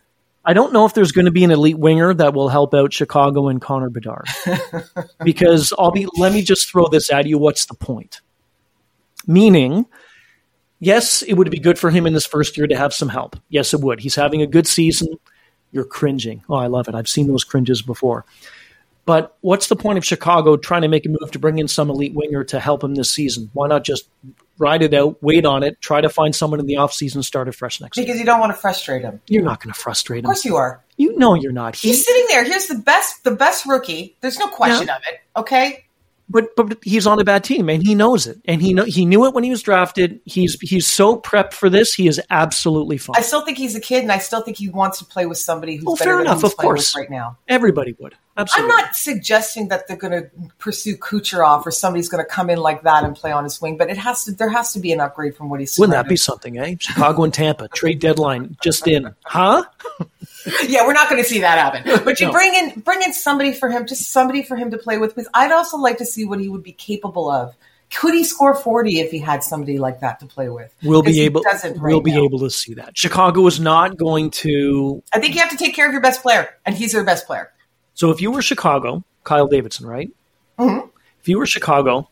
[0.46, 2.94] I don't know if there's going to be an elite winger that will help out
[2.94, 4.26] Chicago and Connor Bedard.
[5.24, 7.38] because I'll be let me just throw this at you.
[7.38, 8.22] What's the point?
[9.28, 9.86] Meaning,
[10.82, 13.38] yes, it would be good for him in this first year to have some help.
[13.48, 14.02] Yes, it would.
[14.02, 15.18] He's having a good season.
[15.72, 16.44] You're cringing.
[16.50, 16.96] Oh, I love it.
[16.96, 18.26] I've seen those cringes before.
[19.06, 21.90] But what's the point of Chicago trying to make a move to bring in some
[21.90, 23.50] elite winger to help him this season?
[23.54, 24.08] Why not just
[24.60, 27.56] ride it out, wait on it, try to find someone in the offseason, start it
[27.56, 28.06] fresh next year?
[28.06, 29.20] Because you don't want to frustrate him.
[29.28, 30.26] You're not going to frustrate him.
[30.26, 30.84] Of course you are.
[30.98, 31.76] You know you're not.
[31.76, 32.44] He, He's sitting there.
[32.44, 34.18] Here's the best, the best rookie.
[34.22, 35.20] There's no question of it.
[35.36, 35.86] Okay,
[36.32, 38.40] but but he's on a bad team and he knows it.
[38.46, 40.20] And he know he knew it when he was drafted.
[40.26, 41.94] He's he's so prepped for this.
[41.94, 43.16] He is absolutely fine.
[43.18, 45.38] I still think he's a kid, and I still think he wants to play with
[45.38, 46.96] somebody who's Well, better fair than enough, he's of course.
[46.96, 47.38] with right now.
[47.48, 48.16] Everybody would.
[48.38, 52.58] I'm not suggesting that they're going to pursue Kucherov or somebody's going to come in
[52.60, 54.32] like that and play on his wing, but it has to.
[54.32, 55.78] There has to be an upgrade from what he's.
[55.78, 56.76] Wouldn't that be something, eh?
[56.80, 59.64] Chicago and Tampa trade deadline just in, huh?
[60.68, 62.02] Yeah, we're not going to see that happen.
[62.06, 62.32] But you No.
[62.32, 65.16] bring in bring in somebody for him, just somebody for him to play with.
[65.16, 67.56] Because I'd also like to see what he would be capable of.
[67.94, 70.74] Could he score 40 if he had somebody like that to play with?
[70.82, 71.42] We'll be able.
[71.44, 72.24] doesn't right we'll be now.
[72.24, 72.98] able to see that.
[72.98, 75.04] Chicago is not going to.
[75.14, 77.28] I think you have to take care of your best player, and he's their best
[77.28, 77.52] player.
[77.94, 80.10] So if you were Chicago, Kyle Davidson, right?
[80.58, 80.90] Mhm.
[81.20, 82.08] If you were Chicago,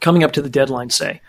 [0.00, 1.20] coming up to the deadline, say,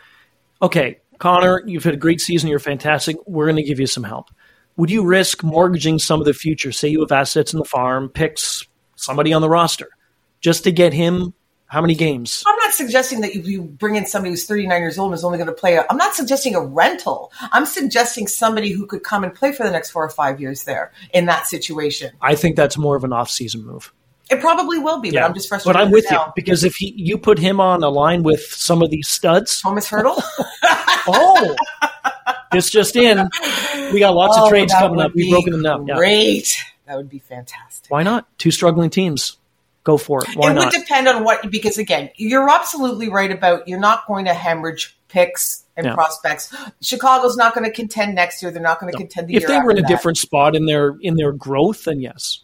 [0.62, 2.50] okay, Connor, you've had a great season.
[2.50, 3.18] You're fantastic.
[3.28, 4.30] We're going to give you some help.
[4.78, 6.72] Would you risk mortgaging some of the future?
[6.72, 9.90] Say you have assets in the farm, picks, somebody on the roster,
[10.42, 11.34] just to get him
[11.74, 12.44] how many games?
[12.46, 15.24] I'm not suggesting that you, you bring in somebody who's 39 years old and is
[15.24, 15.76] only going to play.
[15.76, 17.32] A, I'm not suggesting a rental.
[17.52, 20.66] I'm suggesting somebody who could come and play for the next four or five years
[20.66, 22.12] there in that situation.
[22.22, 23.92] I think that's more of an off-season move.
[24.30, 25.78] It probably will be, but I'm just frustrated.
[25.78, 26.28] But I'm with now.
[26.28, 29.62] you because if he, you put him on a line with some of these studs,
[29.62, 30.22] Tomas Hertl.
[31.08, 31.56] oh,
[32.54, 33.28] this just in,
[33.92, 35.14] we got lots Oh, of trades coming up.
[35.14, 35.88] We've broken them down.
[35.88, 35.96] Yeah.
[35.96, 36.58] Great.
[36.86, 37.90] That would be fantastic.
[37.92, 38.28] Why not?
[38.38, 39.38] Two struggling teams.
[39.84, 40.30] Go for it.
[40.36, 40.66] Why it not?
[40.74, 44.98] would depend on what because again, you're absolutely right about you're not going to hemorrhage
[45.10, 45.94] picks and Yeah.
[45.94, 46.54] prospects.
[46.82, 48.50] Chicago's not going to contend next year.
[48.52, 49.88] They're not going to contend the if year If they were in a that.
[49.90, 52.40] different spot in their in their growth, then yes.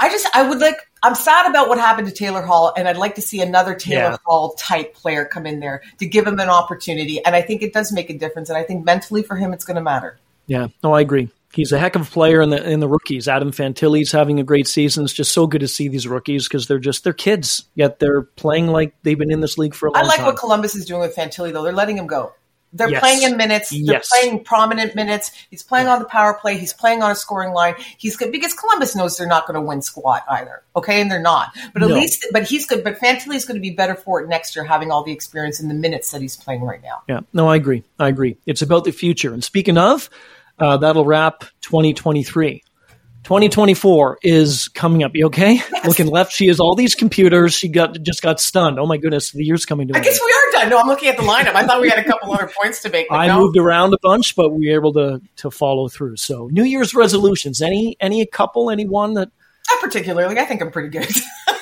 [0.00, 2.96] I just I would like I'm sad about what happened to Taylor Hall and I'd
[2.96, 4.16] like to see another Taylor Yeah.
[4.24, 7.72] Hall type player come in there to give him an opportunity and I think it
[7.72, 10.18] does make a difference and I think mentally for him it's going to matter.
[10.46, 11.30] Yeah, no, I agree.
[11.52, 13.26] He's a heck of a player in the in the rookies.
[13.26, 15.04] Adam Fantilli's having a great season.
[15.04, 18.22] It's just so good to see these rookies because they're just they're kids, yet they're
[18.22, 20.04] playing like they've been in this league for a long time.
[20.04, 20.26] I like time.
[20.26, 21.62] what Columbus is doing with Fantilli though.
[21.62, 22.34] They're letting him go.
[22.72, 23.00] They're Yes.
[23.00, 23.70] playing in minutes.
[23.70, 24.08] They're Yes.
[24.10, 25.30] playing prominent minutes.
[25.50, 26.58] He's playing on the power play.
[26.58, 27.74] He's playing on a scoring line.
[27.96, 30.62] He's good because Columbus knows they're not going to win squat either.
[30.76, 31.50] Okay, and they're not.
[31.72, 31.94] But at No.
[31.94, 32.84] least, but he's good.
[32.84, 35.60] But Fantilli is going to be better for it next year, having all the experience
[35.60, 37.02] in the minutes that he's playing right now.
[37.08, 37.84] Yeah, no, I agree.
[37.98, 38.36] I agree.
[38.46, 39.32] It's about the future.
[39.32, 40.10] And speaking of,
[40.58, 42.62] uh, that'll wrap 2023.
[43.28, 45.10] 2024 is coming up.
[45.12, 45.60] You okay?
[45.84, 47.52] Looking left, she has all these computers.
[47.52, 48.78] She got just got stunned.
[48.78, 50.70] Oh my goodness, the year's coming to I guess we are done.
[50.70, 51.54] No, I'm looking at the lineup.
[51.54, 53.06] I thought we had a couple other points to make.
[53.10, 53.40] I no.
[53.40, 56.16] moved around a bunch, but we were able to to follow through.
[56.16, 57.60] So, New Year's resolutions.
[57.60, 59.30] Any any couple, any one that
[59.70, 60.38] Not particularly.
[60.38, 61.10] I think I'm pretty good.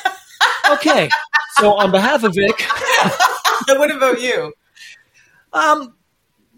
[0.71, 1.11] okay.
[1.55, 2.61] so on behalf of Vic,
[3.71, 4.53] what about you?
[5.53, 5.96] um,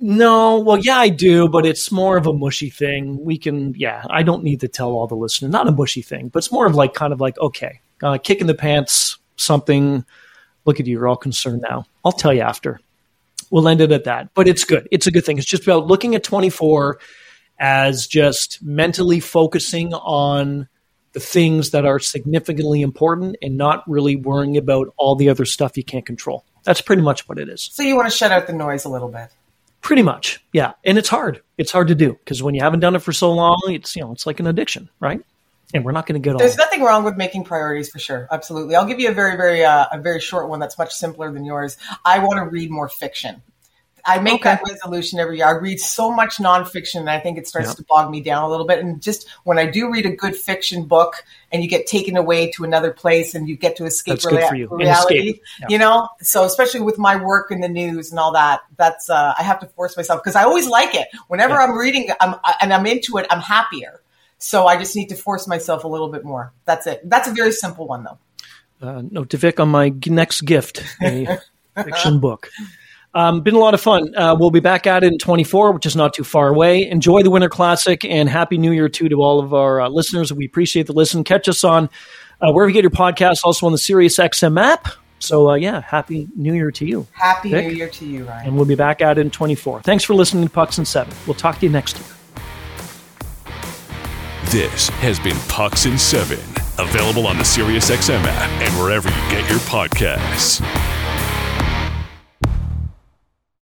[0.00, 3.22] no, well, yeah, I do, but it's more of a mushy thing.
[3.24, 5.50] We can, yeah, I don't need to tell all the listeners.
[5.50, 8.40] Not a mushy thing, but it's more of like kind of like okay, uh, kick
[8.40, 10.04] in the pants, something.
[10.64, 11.86] Look at you, you're all concerned now.
[12.04, 12.80] I'll tell you after.
[13.50, 14.34] We'll end it at that.
[14.34, 14.86] But it's good.
[14.90, 15.38] It's a good thing.
[15.38, 16.98] It's just about looking at 24
[17.58, 20.68] as just mentally focusing on
[21.12, 25.76] the things that are significantly important and not really worrying about all the other stuff
[25.76, 26.44] you can't control.
[26.64, 27.70] That's pretty much what it is.
[27.72, 29.30] So you want to shut out the noise a little bit.
[29.80, 30.44] Pretty much.
[30.52, 30.72] Yeah.
[30.84, 31.42] And it's hard.
[31.56, 34.02] It's hard to do because when you haven't done it for so long, it's, you
[34.02, 35.20] know, it's like an addiction, right?
[35.74, 38.26] And we're not going to get all There's nothing wrong with making priorities for sure.
[38.30, 38.74] Absolutely.
[38.74, 41.44] I'll give you a very, very, uh, a very short one that's much simpler than
[41.44, 41.76] yours.
[42.04, 43.42] I want to read more fiction.
[44.08, 44.54] I make Okay.
[44.54, 45.46] that resolution every year.
[45.46, 47.74] I read so much nonfiction, and I think it starts Yeah.
[47.74, 48.78] to bog me down a little bit.
[48.80, 52.50] And just when I do read a good fiction book, and you get taken away
[52.52, 54.68] to another place, and you get to escape That's good rea- for you.
[54.70, 55.42] Reality, escape.
[55.60, 55.66] Yeah.
[55.70, 56.08] you know.
[56.22, 59.60] So especially with my work in the news and all that, that's uh, I have
[59.60, 61.08] to force myself because I always like it.
[61.28, 61.64] Whenever Yeah.
[61.64, 64.00] I'm reading, I'm and I'm into it, I'm happier.
[64.38, 66.52] So I just need to force myself a little bit more.
[66.64, 67.00] That's it.
[67.04, 68.18] That's a very simple one though.
[68.80, 71.38] uh, note to Vic on my next gift, a
[71.84, 72.48] fiction book.
[73.14, 74.14] Um, been a lot of fun.
[74.14, 76.88] Uh, we'll be back at it in 24, which is not too far away.
[76.88, 80.32] Enjoy the Winter Classic and Happy New Year too to all of our uh, listeners.
[80.32, 81.24] We appreciate the listen.
[81.24, 81.88] Catch us on
[82.40, 84.88] uh, wherever you get your podcasts, also on the Sirius XM app.
[85.20, 87.06] So uh, yeah, Happy New Year to you.
[87.12, 87.66] Happy Vic?
[87.66, 88.46] New Year to you, Ryan.
[88.48, 89.82] And we'll be back at it in 24.
[89.82, 91.14] Thanks for listening to Pucks in Seven.
[91.26, 92.06] We'll talk to you next year.
[94.50, 96.38] This has been Pucks in 7,
[96.78, 100.62] available on the SiriusXM app and wherever you get your podcasts.